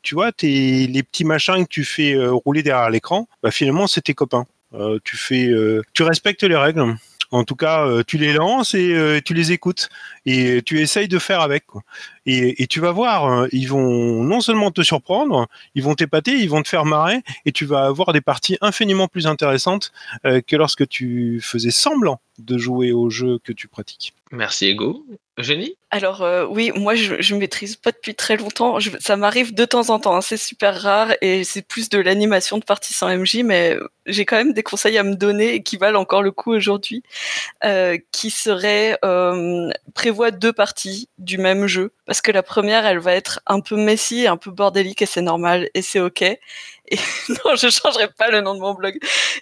[0.03, 4.01] Tu vois, tes, les petits machins que tu fais rouler derrière l'écran, bah, finalement c'est
[4.03, 4.47] tes copains.
[4.75, 6.97] Euh, tu fais, euh, tu respectes les règles.
[7.31, 9.89] En tout cas, euh, tu les lances et tu les écoutes
[10.27, 11.65] et tu essayes de faire avec.
[12.27, 16.33] Et, et tu vas voir, hein, ils vont non seulement te surprendre, ils vont t'épater,
[16.33, 19.93] ils vont te faire marrer et tu vas avoir des parties infiniment plus intéressantes
[20.25, 24.13] que lorsque tu faisais semblant de jouer au jeu que tu pratiques.
[24.31, 25.07] Merci Ego.
[25.39, 28.79] Génie Alors euh, oui, moi je, je maîtrise pas depuis très longtemps.
[29.01, 32.59] Ça m'arrive de temps en temps, hein, c'est super rare et c'est plus de l'animation
[32.59, 35.99] de parties sans MJ, mais j'ai quand même des conseils à me donner qui valent
[35.99, 37.03] encore le coup aujourd'hui,
[37.65, 42.99] euh, qui serait euh, prévoit deux parties du même jeu parce que la première elle
[42.99, 46.25] va être un peu messy, un peu bordélique et c'est normal et c'est ok.
[47.29, 48.99] Non, je changerai pas le nom de mon blog.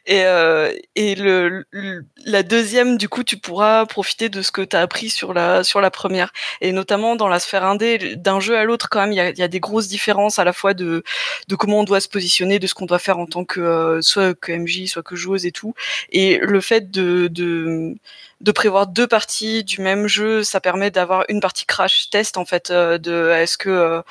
[0.06, 4.62] Et, euh, et le, le- la deuxième, du coup, tu pourras profiter de ce que
[4.62, 6.32] tu as appris sur la, sur la première.
[6.60, 9.30] Et notamment dans la sphère indé, d'un jeu à l'autre, quand même, il y a,
[9.30, 11.02] y a des grosses différences à la fois de,
[11.48, 14.02] de comment on doit se positionner, de ce qu'on doit faire en tant que euh,
[14.02, 15.74] soit que MJ, soit que joueuse et tout.
[16.10, 17.94] Et le fait de, de,
[18.40, 22.44] de prévoir deux parties du même jeu, ça permet d'avoir une partie crash test en
[22.44, 24.02] fait euh, de est-ce que euh,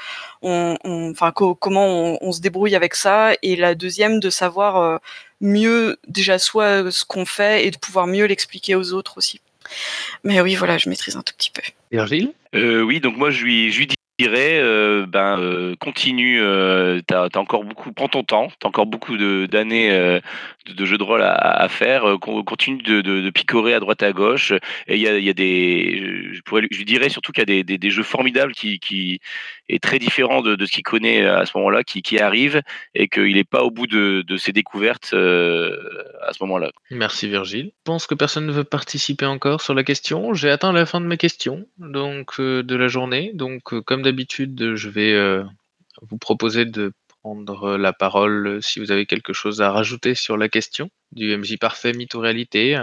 [0.42, 0.78] on,
[1.12, 4.98] enfin co- comment on, on se débrouille avec ça et la deuxième de savoir euh,
[5.42, 9.42] mieux déjà soit ce qu'on fait et de pouvoir mieux l'expliquer aux autres aussi.
[10.24, 11.62] Mais oui, voilà, je maîtrise un tout petit peu.
[11.92, 12.34] Virgile?
[12.56, 13.88] Euh, oui, donc moi je lui, je lui
[14.24, 18.86] dirais, euh, ben euh, continue, euh, t'as as encore beaucoup, prends ton temps, t'as encore
[18.86, 19.18] beaucoup
[19.48, 24.12] d'années de, de jeux de rôle à, faire, con- continue de, picorer à droite à
[24.12, 24.52] gauche.
[24.88, 26.34] Et il y a, des,
[26.72, 29.22] je dirais surtout qu'il y a des, jeux formidables qui
[29.70, 32.62] est très différent de, de ce qu'il connaît à ce moment-là, qui, qui arrivent
[32.96, 35.78] et qu'il n'est pas au bout de, de ses découvertes euh,
[36.28, 36.72] à ce moment-là.
[36.92, 37.68] Merci Virgile.
[37.68, 40.34] Je pense que personne ne veut participer encore sur la question.
[40.34, 43.32] J'ai atteint la fin de mes questions donc euh, de la journée.
[43.34, 45.44] Donc euh, comme d'habitude, je vais euh,
[46.02, 46.92] vous proposer de
[47.22, 51.36] prendre la parole euh, si vous avez quelque chose à rajouter sur la question du
[51.36, 52.80] MJ parfait mythe ou réalité.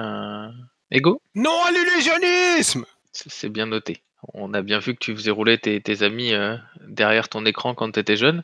[0.90, 1.20] Ego?
[1.34, 2.84] Non à l'illusionnisme
[3.16, 4.02] c'est bien noté.
[4.34, 6.56] On a bien vu que tu faisais rouler tes, amis euh,
[6.86, 8.42] derrière ton écran quand tu étais jeune.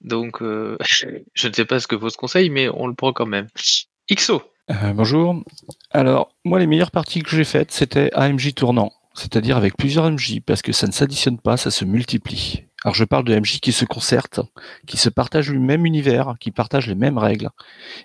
[0.00, 0.76] Donc, euh,
[1.34, 3.48] je ne sais pas ce que vaut ce conseil, mais on le prend quand même.
[4.10, 5.42] XO Euh, bonjour.
[5.90, 8.92] Alors, moi, les meilleures parties que j'ai faites, c'était AMJ tournant.
[9.14, 12.64] c'est-à-dire avec plusieurs MJ, parce que ça ne s'additionne pas, ça se multiplie.
[12.84, 14.40] Alors je parle de MJ qui se concertent,
[14.86, 17.50] qui se partagent le même univers, qui partagent les mêmes règles,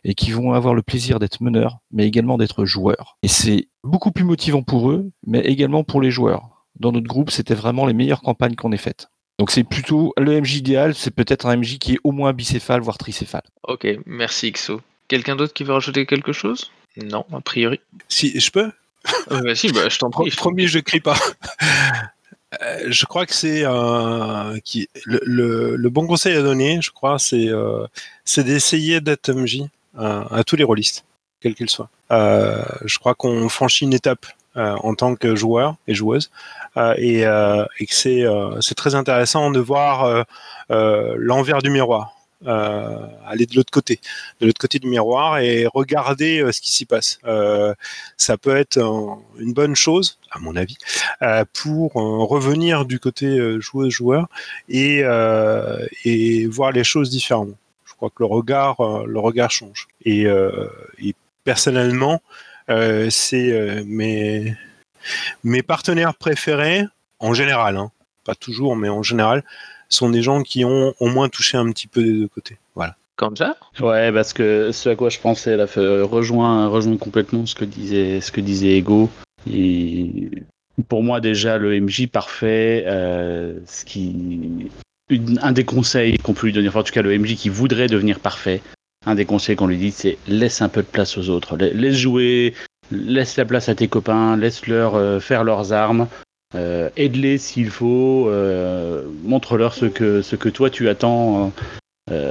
[0.03, 3.17] et qui vont avoir le plaisir d'être meneurs, mais également d'être joueurs.
[3.23, 6.54] Et c'est beaucoup plus motivant pour eux, mais également pour les joueurs.
[6.79, 9.07] Dans notre groupe, c'était vraiment les meilleures campagnes qu'on ait faites.
[9.39, 12.81] Donc c'est plutôt le MJ idéal, c'est peut-être un MJ qui est au moins bicéphale,
[12.81, 13.43] voire tricéphale.
[13.67, 14.81] Ok, merci XO.
[15.07, 16.71] Quelqu'un d'autre qui veut rajouter quelque chose?
[16.97, 17.79] Non, a priori.
[18.07, 18.71] Si je peux?
[19.31, 20.29] Euh, bah si, bah, je t'en prie.
[20.31, 21.17] je t'en Promis, je crie pas.
[22.61, 26.91] Euh, je crois que c'est euh, qui le, le- le bon conseil à donner, je
[26.91, 27.85] crois, c'est euh,
[28.23, 29.63] c'est d'essayer d'être MJ
[29.97, 31.03] à, à tous les rôlistes,
[31.41, 31.89] quels qu'ils soient.
[32.11, 36.31] Euh, je crois qu'on franchit une étape euh, en tant que joueur et joueuse,
[36.77, 40.23] euh, et, euh, et que c'est euh, très intéressant de voir euh,
[40.71, 42.11] euh, l'envers du miroir.
[42.47, 43.99] euh, aller de l'autre côté,
[44.39, 47.19] de l'autre côté du miroir et regarder euh, ce qui s'y passe.
[47.25, 47.73] Euh,
[48.17, 50.77] ça peut être euh, une bonne chose, à mon avis,
[51.21, 54.27] euh, pour euh, revenir du côté euh, joueuse-joueur
[54.69, 55.85] et, euh,
[56.49, 57.57] voir les choses différemment.
[57.85, 59.87] Je crois que le regard, euh, le regard change.
[60.03, 60.67] Et, euh,
[61.43, 62.54] personnellement, euh,
[63.09, 64.55] c'est euh, mes,
[65.43, 66.83] mes partenaires préférés,
[67.19, 67.91] en général, hein,
[68.25, 69.43] pas toujours, mais en général,
[69.89, 72.57] sont des gens qui ont au moins touché un petit peu des deux côtés.
[72.75, 72.95] Voilà.
[73.17, 77.63] Kanja Ouais, parce que ce à quoi je pensais là rejoint, rejoint complètement ce que
[77.63, 79.09] disait, ce que disait Ego.
[79.49, 80.31] Et
[80.89, 84.69] pour moi déjà le MJ parfait, euh, ce qui,
[85.09, 87.47] une- un des conseils qu'on peut lui donner, enfin, en tout cas le MJ qui
[87.47, 88.61] voudrait devenir parfait,
[89.05, 91.69] un des conseils qu'on lui dit, c'est laisse un peu de place aux autres, La-
[91.69, 92.53] laisse jouer,
[92.91, 96.07] laisse la place à tes copains, laisse-leur euh, faire leurs armes.
[96.55, 101.51] Euh, aide-les s'il faut, euh, montre-leur ce que, ce que toi tu attends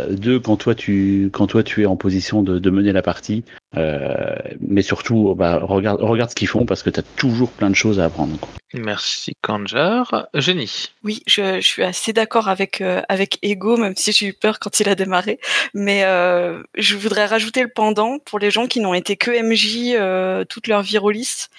[0.09, 3.43] d'eux quand toi tu quand toi tu es en position de, de mener la partie.
[3.77, 7.71] Euh, mais surtout, bah, regarde, regarde ce qu'ils font parce que tu as toujours plein
[7.71, 8.39] de choses à apprendre.
[8.39, 8.51] quoi.
[8.75, 10.27] Merci Kanjar.
[10.35, 10.91] Génie.
[11.05, 14.59] Oui, je, je suis assez d'accord avec euh, avec Ego, même si j'ai eu peur
[14.59, 15.39] quand il a démarré.
[15.75, 19.95] Mais euh, je voudrais rajouter le pendant pour les gens qui n'ont été que MJ
[19.97, 21.51] euh, toute leur vie rôliste.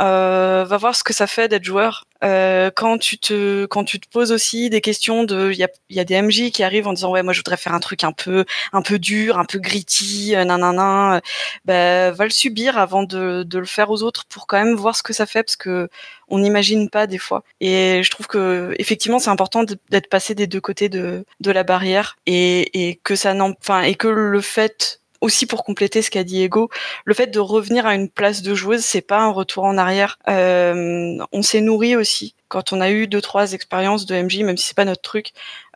[0.00, 2.06] Euh, va voir ce que ça fait d'être joueur.
[2.24, 5.68] Euh, quand tu te quand tu te poses aussi des questions de il y a
[5.90, 7.80] il y a des MJ qui arrivent en disant ouais moi je voudrais faire un
[7.80, 11.20] truc un peu un peu dur, un peu gritty, nanana.
[11.64, 14.96] Ben va le subir avant de de le faire aux autres pour quand même voir
[14.96, 15.88] ce que ça fait parce que
[16.28, 17.44] on n'imagine pas des fois.
[17.60, 21.62] Et je trouve que effectivement c'est important d'être passé des deux côtés de, de la
[21.64, 26.10] barrière et, et que ça n'en, enfin et que le fait aussi pour compléter ce
[26.10, 26.68] qu'a dit Ego,
[27.04, 30.18] le fait de revenir à une place de joueuse, c'est pas un retour en arrière.
[30.28, 34.58] Euh, on s'est nourri aussi quand on a eu deux trois expériences de MJ, même
[34.58, 35.30] si c'est pas notre truc.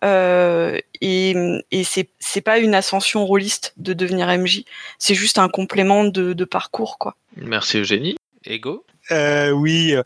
[0.05, 1.35] Euh, et
[1.71, 4.65] et c'est c'est pas une ascension rôliste de devenir MJ,
[4.99, 7.17] c'est juste un complément de, de parcours quoi.
[7.37, 8.17] Merci Eugénie.
[8.45, 8.85] Ego?
[9.11, 10.03] Euh, oui, euh,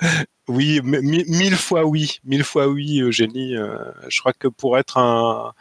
[0.49, 3.57] oui, mille fois oui, mille fois oui, Eugénie.
[3.57, 3.77] Euh,
[4.09, 5.53] je crois que pour être un,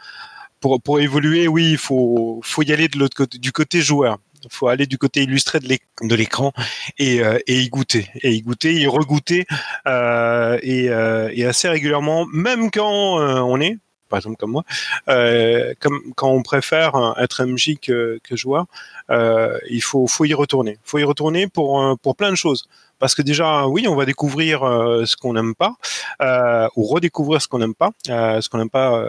[0.60, 4.18] pour, pour évoluer, oui, il faut, faut y aller de l'autre côté, du côté joueur.
[4.42, 6.52] Il faut aller du côté illustré de l'éc- de l'écran
[6.98, 9.46] et, euh, et y goûter, et y goûter, y regoûter,
[9.86, 13.76] euh, et, euh, et assez régulièrement, même quand euh, on est,
[14.10, 14.64] par exemple comme moi,
[15.08, 15.72] euh,
[16.16, 18.66] quand on préfère être MJ que, que joueur,
[19.08, 20.78] il faut, y retourner.
[20.84, 22.68] faut y retourner pour, plein de choses.
[22.98, 25.76] Parce que déjà, oui, on va découvrir euh, ce qu'on n'aime pas,
[26.20, 29.02] euh, ou redécouvrir ce qu'on n'aime pas, ce qu'on n'aime pas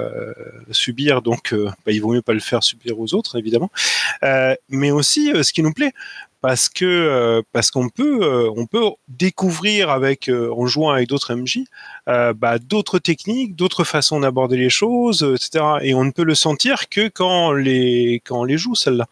[0.71, 3.69] subir, donc bah, il vaut mieux pas le faire subir aux autres, évidemment,
[4.69, 5.91] mais aussi ce qui nous plaît.
[6.41, 11.07] Parce que euh, parce qu'on peut euh, on peut découvrir avec euh, en jouant avec
[11.07, 11.59] d'autres MJ
[12.07, 15.65] bah, d'autres techniques, d'autres façons d'aborder les choses, etc.
[15.81, 19.07] Et on ne peut le sentir que quand les quand on les joue celles-là.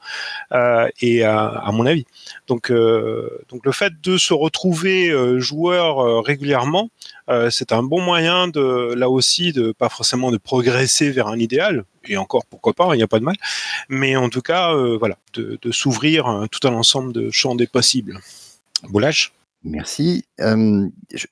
[0.54, 2.06] Euh, et à, à mon avis.
[2.48, 6.90] Donc, donc le fait de se retrouver joueur régulièrement,
[7.30, 11.38] euh, c'est un bon moyen de là aussi de pas forcément de progresser vers un
[11.38, 11.86] idéal.
[12.08, 13.36] Et encore pourquoi pas, il n'y a pas de mal.
[13.88, 17.68] Mais en tout cas, euh, voilà, de, s'ouvrir euh, tout un ensemble de champs des
[17.68, 18.20] possibles.
[18.90, 20.24] Boulash Merci.
[20.40, 21.28] Euh, je,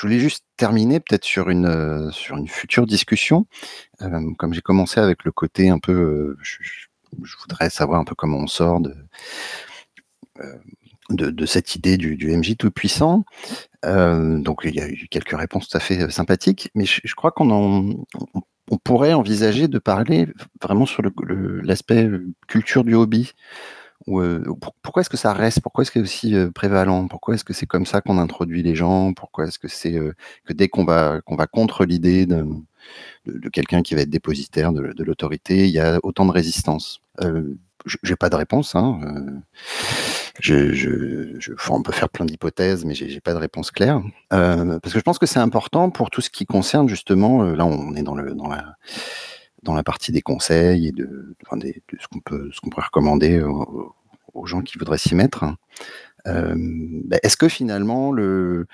[0.00, 3.46] voulais juste terminer peut-être sur une sur une future discussion.
[4.38, 8.46] Comme j'ai commencé avec le côté un peu, je, voudrais savoir un peu comment on
[8.46, 8.94] sort de
[11.10, 13.24] de, de cette idée du, du MJ tout puissant.
[13.84, 17.00] Euh, donc il y a eu quelques réponses tout à fait euh, sympathiques, mais je,
[17.04, 18.04] je crois qu'on
[18.82, 20.26] pourrait envisager de parler
[20.62, 21.02] vraiment sur
[21.62, 23.32] l'aspect euh, culture du hobby.
[24.06, 24.20] Ou,
[24.60, 27.08] pour- pourquoi est-ce que ça reste Pourquoi est-ce que c'est aussi prévalent?
[27.08, 29.14] Pourquoi est-ce que c'est comme ça qu'on introduit les gens?
[29.14, 30.14] Pourquoi est-ce que
[30.52, 31.20] dès qu'on va
[31.50, 32.44] contre l'idée de,
[33.52, 37.00] quelqu'un qui va être dépositaire de, l'autorité, il y a autant de résistance?
[37.22, 37.56] Euh,
[37.86, 39.00] j- J'ai pas de réponse, hein,
[41.70, 44.02] on peut faire plein d'hypothèses, mais j'ai pas de réponse claire.
[44.32, 47.54] Euh, parce que je pense que c'est important pour tout ce qui concerne justement, euh,
[47.54, 51.34] là on est dans, la, partie des conseils et de,
[52.00, 53.94] ce qu'on peut, pourrait recommander aux,
[54.34, 55.44] aux gens qui voudraient s'y mettre.
[56.26, 58.66] Euh, bah, Est-ce que finalement le,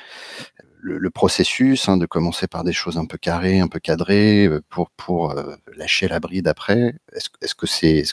[1.15, 4.63] processus hein, de commencer par des choses un peu carrées, un peu cadrées, euh,
[4.97, 8.05] pour, euh, lâcher la bride après, est-ce que c'est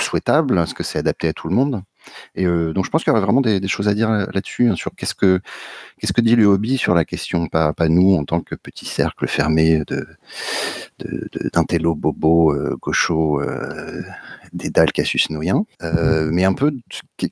[0.00, 0.58] souhaitable?
[0.58, 1.82] Est-ce que c'est adapté à tout le monde?
[2.34, 4.76] Et donc je pense qu'il y aurait vraiment des, choses à dire là- là-dessus, hein,
[4.76, 5.40] sur qu'est-ce que
[6.20, 9.82] dit le hobby sur la question, pas, pas nous en tant que petit cercle fermé
[9.86, 10.06] de
[11.52, 12.76] d'intello bobo euh,
[14.52, 16.72] dédale Cassius Noyen, euh, mais un peu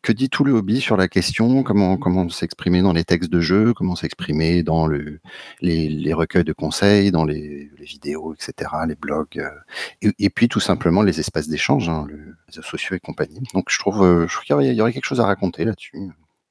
[0.02, 3.40] que, dit tout le hobby sur la question, comment comment s'exprimer dans les textes de
[3.40, 5.20] jeu, comment s'exprimer dans le
[5.60, 11.02] les, recueils de conseils, dans les, vidéos, etc., les blogs, euh, et, puis tout simplement
[11.02, 13.40] les espaces d'échange, hein, le- les réseaux sociaux et compagnie.
[13.54, 15.98] Donc je trouve, euh, je trouve qu'il y aurait quelque chose à raconter là-dessus.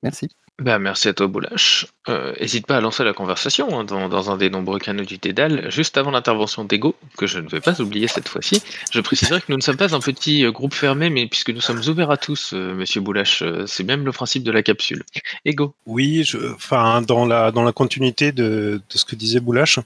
[0.04, 0.30] Merci.
[0.60, 1.88] Bah, merci à toi, Boulash.
[2.10, 2.34] Euh,
[2.68, 5.72] pas à lancer la conversation hein, dans, un des nombreux canaux du Dédale.
[5.72, 9.46] Juste avant l'intervention d'Ego, que je ne vais pas oublier cette fois-ci, je préciserai que
[9.50, 12.18] nous ne sommes pas un petit euh, groupe fermé, mais puisque nous sommes ouverts à
[12.18, 15.04] tous, euh, monsieur Boulash, euh, c'est même le principe de la capsule.
[15.46, 15.74] Ego.
[15.86, 19.80] Oui, je, enfin, dans la, dans la continuité de, de ce que disait Boulash,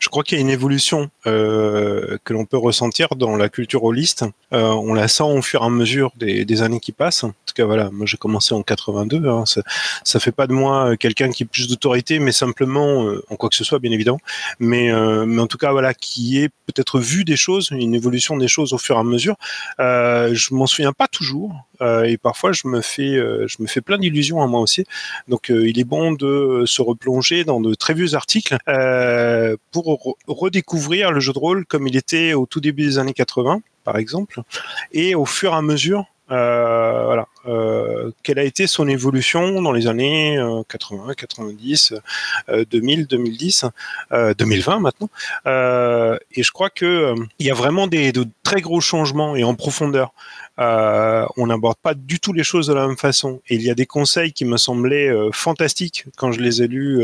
[0.00, 3.84] je crois qu'il y a une évolution euh, que l'on peut ressentir dans la culture
[3.84, 4.24] holiste.
[4.50, 7.24] On la sent au fur et à mesure des, des années qui passent.
[7.24, 9.26] En tout cas, voilà, moi j'ai commencé en 82.
[9.26, 9.62] Hein, ça,
[10.04, 13.36] ça fait pas de moi euh, quelqu'un qui a plus d'autorité, mais simplement, euh, en
[13.36, 14.20] quoi que ce soit, bien évidemment,
[14.58, 18.36] mais, euh, mais en tout cas, voilà, qui est peut-être vu des choses, une évolution
[18.36, 19.36] des choses au fur et à mesure.
[19.78, 24.42] Je m'en souviens pas toujours, et parfois je me fais, je me fais plein d'illusions
[24.42, 24.84] à moi aussi.
[25.28, 28.56] Donc, il est bon de se replonger dans de très vieux articles
[29.70, 33.14] pour re- redécouvrir le jeu de rôle comme il était au tout début des années
[33.14, 34.42] 80, par exemple,
[34.92, 36.04] et au fur et à mesure.
[36.28, 41.94] Voilà, euh, quelle a été son évolution dans les années euh, 80, 90,
[42.48, 43.64] euh, 2000, 2010,
[44.12, 45.08] euh, 2020 maintenant.
[45.46, 49.34] Euh, et je crois que euh, il y a vraiment des de très gros changements
[49.34, 50.12] et en profondeur.
[50.60, 53.40] On n'aborde pas du tout les choses de la même façon.
[53.48, 57.00] Et il y a des conseils qui me semblaient fantastiques quand je les ai lus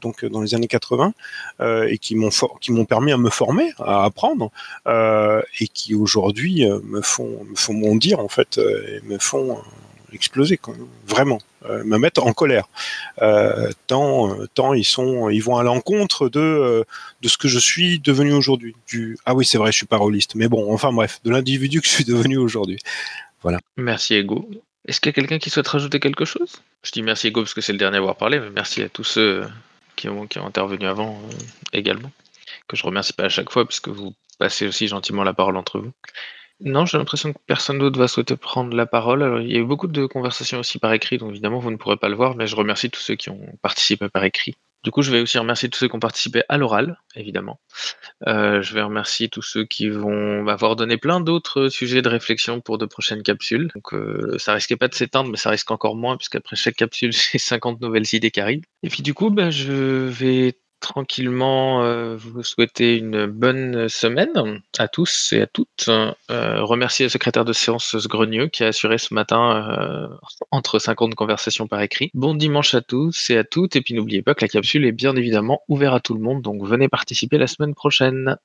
[0.00, 1.12] donc dans les années 80
[1.60, 2.30] euh, et qui m'ont
[2.62, 4.50] qui m'ont permis à me former, à apprendre
[4.86, 9.58] et qui aujourd'hui me font me font bondir en fait et me font
[10.16, 10.58] exploser
[11.06, 11.38] vraiment.
[11.68, 12.68] Euh, me mettre en colère.
[13.22, 16.84] Euh, tant euh, tant ils sont ils vont à l'encontre de
[17.22, 18.74] de ce que je suis devenu aujourd'hui.
[19.24, 21.92] Ah oui c'est vrai je suis paroliste mais bon enfin bref de l'individu que je
[21.92, 22.78] suis devenu aujourd'hui.
[23.42, 23.60] Voilà.
[23.76, 24.50] Merci, Ego.
[24.86, 26.60] Est-ce qu'il y a quelqu'un qui souhaite rajouter quelque chose?
[26.82, 28.88] Je dis merci, Ego, parce que c'est le dernier à avoir parlé, mais merci à
[28.88, 29.46] tous ceux
[29.96, 31.20] qui ont, qui ont intervenu avant
[31.72, 32.10] également,
[32.68, 35.78] que je remercie pas à chaque fois, puisque vous passez aussi gentiment la parole entre
[35.78, 35.92] vous.
[36.60, 39.22] Non, j'ai l'impression que personne d'autre va souhaiter prendre la parole.
[39.22, 41.76] Alors, il y a eu beaucoup de conversations aussi par écrit, donc évidemment, vous ne
[41.76, 44.54] pourrez pas le voir, mais je remercie tous ceux qui ont participé par écrit.
[44.82, 47.60] Du coup, je vais aussi remercier tous ceux qui ont participé à l'oral, évidemment.
[48.26, 52.60] Euh, je vais remercier tous ceux qui vont m'avoir donné plein d'autres sujets de réflexion
[52.60, 53.68] pour de prochaines capsules.
[53.74, 57.12] Donc, euh, ça risquait pas de s'éteindre, mais ça risque encore moins, puisqu'après chaque capsule,
[57.32, 58.64] j'ai 50 nouvelles idées qui arrivent.
[58.82, 64.88] Et puis, du coup, ben, je vais tranquillement euh, vous souhaiter une bonne semaine à
[64.88, 65.88] tous et à toutes.
[65.88, 70.08] Euh, remercier le secrétaire de séance Sgrenieux qui a assuré ce matin euh,
[70.50, 72.10] entre 50 conversations par écrit.
[72.14, 73.76] Bon dimanche à tous et à toutes.
[73.76, 76.42] Et puis n'oubliez pas que la capsule est bien évidemment ouverte à tout le monde.
[76.42, 78.36] Donc venez participer la semaine prochaine.